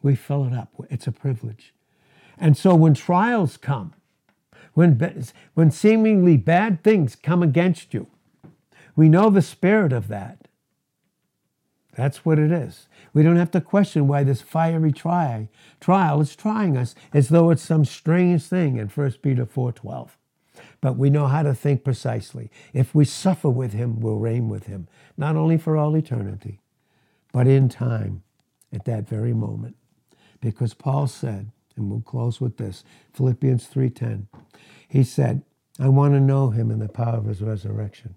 We 0.02 0.14
fill 0.14 0.44
it 0.46 0.52
up. 0.52 0.70
It's 0.90 1.06
a 1.06 1.12
privilege. 1.12 1.74
And 2.38 2.56
so 2.56 2.74
when 2.74 2.94
trials 2.94 3.56
come, 3.56 3.94
when, 4.74 5.24
when 5.54 5.70
seemingly 5.70 6.36
bad 6.36 6.82
things 6.82 7.16
come 7.16 7.42
against 7.42 7.94
you. 7.94 8.08
We 8.96 9.08
know 9.08 9.30
the 9.30 9.42
spirit 9.42 9.92
of 9.92 10.08
that. 10.08 10.48
That's 11.96 12.24
what 12.24 12.38
it 12.40 12.50
is. 12.50 12.88
We 13.12 13.22
don't 13.22 13.36
have 13.36 13.52
to 13.52 13.60
question 13.60 14.08
why 14.08 14.24
this 14.24 14.40
fiery 14.40 14.92
trial, 14.92 15.48
trial 15.80 16.20
is 16.20 16.34
trying 16.34 16.76
us 16.76 16.94
as 17.12 17.28
though 17.28 17.50
it's 17.50 17.62
some 17.62 17.84
strange 17.84 18.42
thing 18.42 18.78
in 18.78 18.88
1 18.88 19.12
Peter 19.22 19.46
4.12. 19.46 20.10
But 20.84 20.98
we 20.98 21.08
know 21.08 21.28
how 21.28 21.42
to 21.42 21.54
think 21.54 21.82
precisely. 21.82 22.50
If 22.74 22.94
we 22.94 23.06
suffer 23.06 23.48
with 23.48 23.72
him, 23.72 24.00
we'll 24.00 24.18
reign 24.18 24.50
with 24.50 24.66
him, 24.66 24.86
not 25.16 25.34
only 25.34 25.56
for 25.56 25.78
all 25.78 25.96
eternity, 25.96 26.60
but 27.32 27.46
in 27.46 27.70
time, 27.70 28.22
at 28.70 28.84
that 28.84 29.08
very 29.08 29.32
moment. 29.32 29.76
Because 30.42 30.74
Paul 30.74 31.06
said, 31.06 31.50
and 31.74 31.90
we'll 31.90 32.02
close 32.02 32.38
with 32.38 32.58
this, 32.58 32.84
Philippians 33.14 33.66
3.10, 33.66 34.26
he 34.86 35.02
said, 35.02 35.40
I 35.80 35.88
want 35.88 36.12
to 36.12 36.20
know 36.20 36.50
him 36.50 36.70
in 36.70 36.80
the 36.80 36.88
power 36.90 37.16
of 37.16 37.24
his 37.24 37.40
resurrection. 37.40 38.16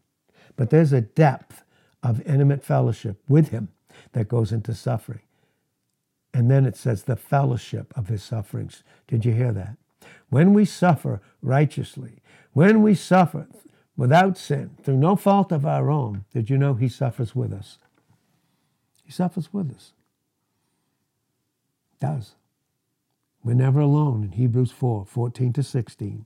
But 0.58 0.70
there's 0.70 0.92
a 0.92 1.00
depth 1.00 1.64
of 2.04 2.20
intimate 2.28 2.66
fellowship 2.66 3.24
with 3.30 3.52
him 3.52 3.70
that 4.12 4.28
goes 4.28 4.52
into 4.52 4.74
suffering. 4.74 5.22
And 6.34 6.52
then 6.52 6.66
it 6.66 6.76
says 6.76 7.04
the 7.04 7.16
fellowship 7.16 7.94
of 7.96 8.10
his 8.10 8.24
sufferings. 8.24 8.84
Did 9.08 9.24
you 9.24 9.32
hear 9.32 9.54
that? 9.54 9.78
When 10.28 10.54
we 10.54 10.66
suffer 10.66 11.22
righteously, 11.42 12.22
when 12.58 12.82
we 12.82 12.96
suffer 12.96 13.48
without 13.96 14.36
sin, 14.36 14.72
through 14.82 14.98
no 14.98 15.16
fault 15.16 15.52
of 15.52 15.64
our 15.64 15.92
own, 15.92 16.26
did 16.34 16.50
you 16.50 16.58
know 16.58 16.74
he 16.74 16.90
suffers 16.90 17.36
with 17.36 17.54
us? 17.54 17.78
He 19.04 19.12
suffers 19.12 19.54
with 19.54 19.70
us. 19.70 19.94
Does. 22.02 22.34
We're 23.44 23.54
never 23.54 23.80
alone 23.80 24.24
in 24.24 24.32
Hebrews 24.32 24.72
4 24.72 25.06
14 25.06 25.54
to 25.54 25.62
16. 25.62 26.26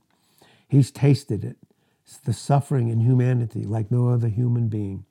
He's 0.66 0.90
tasted 0.90 1.44
it. 1.44 1.58
It's 2.06 2.16
the 2.16 2.32
suffering 2.32 2.88
in 2.88 3.00
humanity 3.00 3.64
like 3.64 3.90
no 3.90 4.08
other 4.08 4.28
human 4.28 4.68
being. 4.68 5.04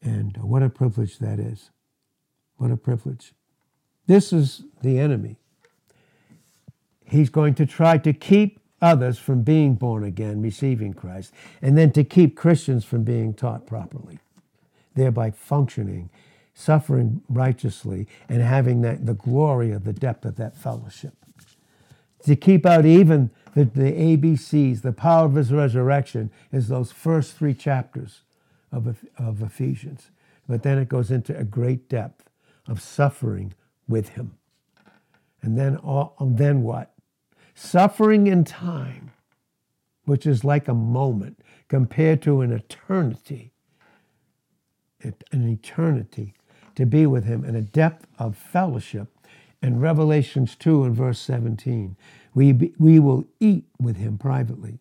And 0.00 0.38
uh, 0.38 0.46
what 0.46 0.62
a 0.62 0.68
privilege 0.68 1.18
that 1.18 1.40
is. 1.40 1.70
What 2.58 2.70
a 2.70 2.76
privilege. 2.76 3.32
This 4.06 4.32
is 4.32 4.62
the 4.82 5.00
enemy. 5.00 5.40
He's 7.04 7.28
going 7.28 7.56
to 7.56 7.66
try 7.66 7.98
to 7.98 8.12
keep 8.12 8.61
others 8.82 9.18
from 9.18 9.42
being 9.42 9.74
born 9.74 10.04
again, 10.04 10.42
receiving 10.42 10.92
Christ, 10.92 11.32
and 11.62 11.78
then 11.78 11.92
to 11.92 12.04
keep 12.04 12.36
Christians 12.36 12.84
from 12.84 13.04
being 13.04 13.32
taught 13.32 13.66
properly, 13.66 14.18
thereby 14.94 15.30
functioning, 15.30 16.10
suffering 16.54 17.22
righteously, 17.28 18.08
and 18.28 18.42
having 18.42 18.82
that, 18.82 19.06
the 19.06 19.14
glory 19.14 19.70
of 19.70 19.84
the 19.84 19.92
depth 19.92 20.24
of 20.24 20.36
that 20.36 20.56
fellowship. 20.56 21.14
To 22.24 22.36
keep 22.36 22.66
out 22.66 22.84
even 22.84 23.30
the, 23.54 23.64
the 23.64 23.92
ABCs, 23.92 24.82
the 24.82 24.92
power 24.92 25.26
of 25.26 25.34
his 25.34 25.52
resurrection, 25.52 26.30
is 26.52 26.68
those 26.68 26.92
first 26.92 27.36
three 27.36 27.54
chapters 27.54 28.22
of, 28.70 29.04
of 29.18 29.42
Ephesians. 29.42 30.10
But 30.48 30.62
then 30.62 30.78
it 30.78 30.88
goes 30.88 31.10
into 31.10 31.36
a 31.36 31.44
great 31.44 31.88
depth 31.88 32.28
of 32.66 32.80
suffering 32.80 33.54
with 33.88 34.10
him. 34.10 34.38
And 35.42 35.58
then, 35.58 35.76
all, 35.76 36.14
then 36.20 36.62
what? 36.62 36.91
Suffering 37.54 38.26
in 38.26 38.44
time, 38.44 39.10
which 40.04 40.26
is 40.26 40.44
like 40.44 40.68
a 40.68 40.74
moment 40.74 41.40
compared 41.68 42.22
to 42.22 42.40
an 42.40 42.52
eternity, 42.52 43.52
an 45.02 45.48
eternity 45.48 46.34
to 46.74 46.86
be 46.86 47.06
with 47.06 47.24
him 47.24 47.44
in 47.44 47.54
a 47.54 47.62
depth 47.62 48.06
of 48.18 48.36
fellowship. 48.36 49.08
In 49.62 49.78
Revelations 49.78 50.56
2 50.56 50.84
and 50.84 50.96
verse 50.96 51.20
17, 51.20 51.96
we, 52.34 52.52
be, 52.52 52.72
we 52.78 52.98
will 52.98 53.24
eat 53.38 53.64
with 53.80 53.96
him 53.96 54.18
privately 54.18 54.80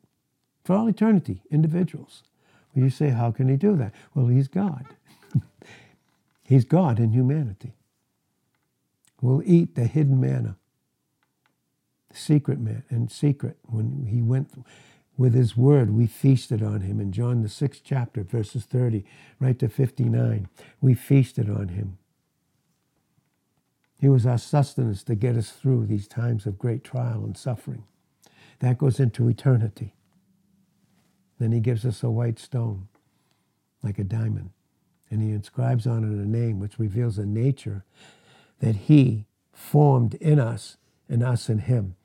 for 0.63 0.75
all 0.75 0.87
eternity, 0.87 1.41
individuals. 1.51 2.23
Well, 2.73 2.85
you 2.85 2.89
say, 2.89 3.09
how 3.09 3.31
can 3.31 3.49
he 3.49 3.57
do 3.57 3.75
that? 3.75 3.93
Well, 4.15 4.27
he's 4.27 4.47
God. 4.47 4.85
he's 6.43 6.65
God 6.65 6.99
in 6.99 7.11
humanity. 7.11 7.73
We'll 9.21 9.43
eat 9.45 9.75
the 9.75 9.85
hidden 9.85 10.19
manna, 10.19 10.57
secret 12.15 12.59
man, 12.59 12.83
and 12.89 13.11
secret. 13.11 13.57
When 13.63 14.07
he 14.09 14.21
went 14.21 14.65
with 15.17 15.33
his 15.33 15.57
word, 15.57 15.91
we 15.91 16.07
feasted 16.07 16.63
on 16.63 16.81
him. 16.81 16.99
In 16.99 17.11
John, 17.11 17.43
the 17.43 17.49
sixth 17.49 17.81
chapter, 17.83 18.23
verses 18.23 18.65
30 18.65 19.03
right 19.39 19.57
to 19.59 19.69
59, 19.69 20.47
we 20.81 20.93
feasted 20.93 21.49
on 21.49 21.69
him. 21.69 21.97
He 23.97 24.09
was 24.09 24.25
our 24.25 24.39
sustenance 24.39 25.03
to 25.03 25.15
get 25.15 25.37
us 25.37 25.51
through 25.51 25.85
these 25.85 26.07
times 26.07 26.45
of 26.45 26.57
great 26.59 26.83
trial 26.83 27.23
and 27.23 27.37
suffering. 27.37 27.83
That 28.59 28.77
goes 28.79 28.99
into 28.99 29.27
eternity. 29.29 29.95
Then 31.39 31.51
he 31.51 31.59
gives 31.59 31.85
us 31.85 32.03
a 32.03 32.09
white 32.09 32.39
stone, 32.39 32.87
like 33.83 33.99
a 33.99 34.03
diamond, 34.03 34.51
and 35.09 35.21
he 35.21 35.31
inscribes 35.31 35.87
on 35.87 36.03
it 36.03 36.23
a 36.23 36.29
name 36.29 36.59
which 36.59 36.79
reveals 36.79 37.17
a 37.17 37.25
nature 37.25 37.85
that 38.59 38.75
he 38.75 39.25
formed 39.53 40.15
in 40.15 40.39
us 40.39 40.77
and 41.09 41.23
us 41.23 41.49
in 41.49 41.59
him. 41.59 41.95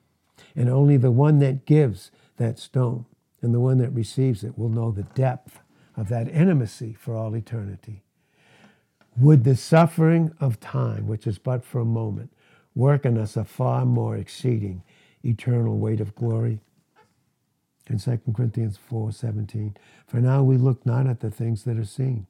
And 0.54 0.68
only 0.68 0.96
the 0.96 1.10
one 1.10 1.38
that 1.40 1.66
gives 1.66 2.10
that 2.36 2.58
stone 2.58 3.06
and 3.42 3.54
the 3.54 3.60
one 3.60 3.78
that 3.78 3.90
receives 3.90 4.44
it 4.44 4.58
will 4.58 4.68
know 4.68 4.90
the 4.90 5.02
depth 5.02 5.60
of 5.96 6.08
that 6.08 6.28
intimacy 6.28 6.94
for 6.98 7.14
all 7.14 7.34
eternity. 7.34 8.02
Would 9.18 9.44
the 9.44 9.56
suffering 9.56 10.32
of 10.40 10.60
time, 10.60 11.06
which 11.06 11.26
is 11.26 11.38
but 11.38 11.64
for 11.64 11.80
a 11.80 11.86
moment, 11.86 12.32
work 12.74 13.06
in 13.06 13.16
us 13.16 13.36
a 13.36 13.44
far 13.44 13.86
more 13.86 14.16
exceeding 14.16 14.82
eternal 15.24 15.78
weight 15.78 16.00
of 16.00 16.14
glory? 16.14 16.60
in 17.88 17.98
2 17.98 18.20
Corinthians 18.34 18.76
4 18.76 19.12
17. 19.12 19.76
For 20.06 20.18
now 20.18 20.42
we 20.42 20.56
look 20.56 20.84
not 20.84 21.06
at 21.06 21.20
the 21.20 21.30
things 21.30 21.64
that 21.64 21.78
are 21.78 21.84
seen. 21.84 22.26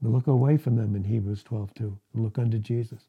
We 0.00 0.10
look 0.10 0.26
away 0.26 0.56
from 0.56 0.76
them 0.76 0.94
in 0.94 1.04
Hebrews 1.04 1.42
12 1.42 1.74
2 1.74 1.98
and 2.14 2.22
look 2.22 2.38
unto 2.38 2.58
Jesus. 2.58 3.02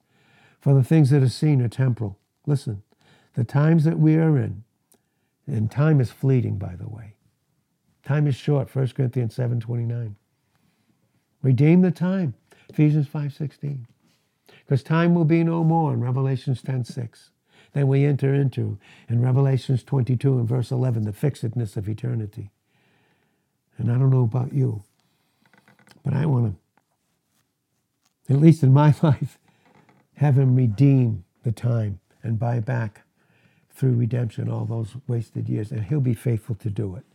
For 0.59 0.73
the 0.73 0.83
things 0.83 1.09
that 1.09 1.23
are 1.23 1.29
seen 1.29 1.61
are 1.61 1.67
temporal. 1.67 2.17
Listen, 2.45 2.81
the 3.37 3.43
times 3.43 3.83
that 3.83 3.99
we 3.99 4.15
are 4.15 4.35
in, 4.35 4.63
and 5.45 5.69
time 5.69 6.01
is 6.01 6.09
fleeting, 6.09 6.57
by 6.57 6.75
the 6.75 6.89
way. 6.89 7.13
Time 8.03 8.25
is 8.25 8.35
short, 8.35 8.75
1 8.75 8.87
Corinthians 8.89 9.35
7 9.35 9.59
29. 9.59 10.15
Redeem 11.43 11.81
the 11.83 11.91
time, 11.91 12.33
Ephesians 12.67 13.07
5 13.07 13.31
16. 13.31 13.85
Because 14.65 14.81
time 14.81 15.13
will 15.13 15.23
be 15.23 15.43
no 15.43 15.63
more 15.63 15.93
in 15.93 16.01
Revelations 16.01 16.63
10 16.63 16.83
6 16.83 17.29
then 17.73 17.87
we 17.87 18.05
enter 18.05 18.33
into 18.33 18.79
in 19.07 19.21
Revelations 19.21 19.83
22 19.83 20.39
and 20.39 20.47
verse 20.47 20.71
11 20.71 21.03
the 21.03 21.13
fixedness 21.13 21.77
of 21.77 21.87
eternity. 21.87 22.49
And 23.77 23.91
I 23.91 23.99
don't 23.99 24.09
know 24.09 24.23
about 24.23 24.51
you, 24.51 24.83
but 26.03 26.15
I 26.15 26.25
want 26.25 26.55
to, 28.27 28.33
at 28.33 28.39
least 28.39 28.63
in 28.63 28.73
my 28.73 28.95
life, 29.03 29.37
have 30.15 30.39
Him 30.39 30.55
redeem 30.55 31.23
the 31.43 31.51
time 31.51 31.99
and 32.23 32.39
buy 32.39 32.61
back 32.61 33.03
through 33.77 33.93
redemption 33.93 34.49
all 34.49 34.65
those 34.65 34.95
wasted 35.07 35.49
years. 35.49 35.71
And 35.71 35.85
He'll 35.85 36.01
be 36.01 36.15
faithful 36.15 36.55
to 36.57 36.71
do 36.71 36.97
it. 36.97 37.05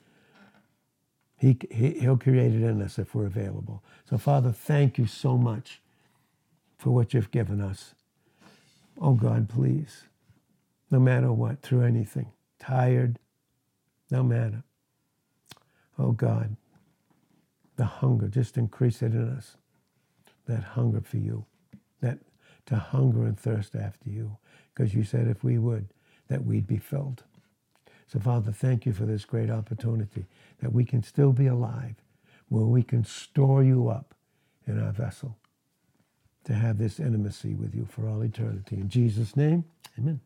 He, 1.39 1.59
he, 1.71 2.01
he'll 2.01 2.19
create 2.19 2.55
it 2.55 2.63
in 2.63 2.83
us 2.83 2.99
if 2.99 3.15
we're 3.15 3.27
available. 3.27 3.85
So, 4.09 4.19
Father, 4.19 4.53
thank 4.53 4.99
you 4.99 5.07
so 5.07 5.39
much 5.39 5.83
for 6.79 6.91
what 6.91 7.15
you've 7.15 7.33
given 7.33 7.61
us. 7.61 7.95
Oh, 9.01 9.15
God, 9.15 9.49
please 9.51 10.05
no 10.93 11.01
matter 11.01 11.33
what, 11.33 11.63
through 11.63 11.83
anything. 11.83 12.31
Tired, 12.61 13.19
no 14.11 14.23
matter. 14.23 14.63
Oh 15.99 16.13
God, 16.13 16.57
the 17.77 17.87
hunger, 17.87 18.29
just 18.29 18.59
increase 18.59 19.03
it 19.03 19.13
in 19.13 19.29
us. 19.31 19.57
That 20.47 20.63
hunger 20.63 21.01
for 21.01 21.17
you, 21.17 21.47
that 22.03 22.19
to 22.67 22.77
hunger 22.77 23.25
and 23.25 23.39
thirst 23.39 23.75
after 23.75 24.11
you, 24.11 24.37
because 24.75 24.95
you 24.95 25.03
said 25.03 25.29
if 25.29 25.43
we 25.43 25.59
would, 25.59 25.89
that 26.33 26.47
we'd 26.47 26.66
be 26.66 26.78
filled. 26.78 27.24
So, 28.07 28.18
Father, 28.18 28.53
thank 28.53 28.87
you 28.87 28.95
for 28.95 29.05
this 29.05 29.26
great 29.26 29.51
opportunity 29.51 30.24
that 30.61 30.72
we 30.72 30.83
can 30.83 31.03
still 31.03 31.33
be 31.33 31.47
alive, 31.47 31.97
where 32.49 32.64
we 32.64 32.83
can 32.83 33.05
store 33.05 33.62
you 33.62 33.89
up 33.91 34.14
in 34.66 34.83
our 34.83 34.93
vessel 34.93 35.37
to 36.45 36.55
have 36.55 36.78
this 36.78 36.99
intimacy 36.99 37.55
with 37.55 37.74
you 37.74 37.85
for 37.85 38.09
all 38.09 38.22
eternity. 38.22 38.76
In 38.76 38.89
Jesus' 38.89 39.37
name, 39.37 39.64
amen. 39.99 40.20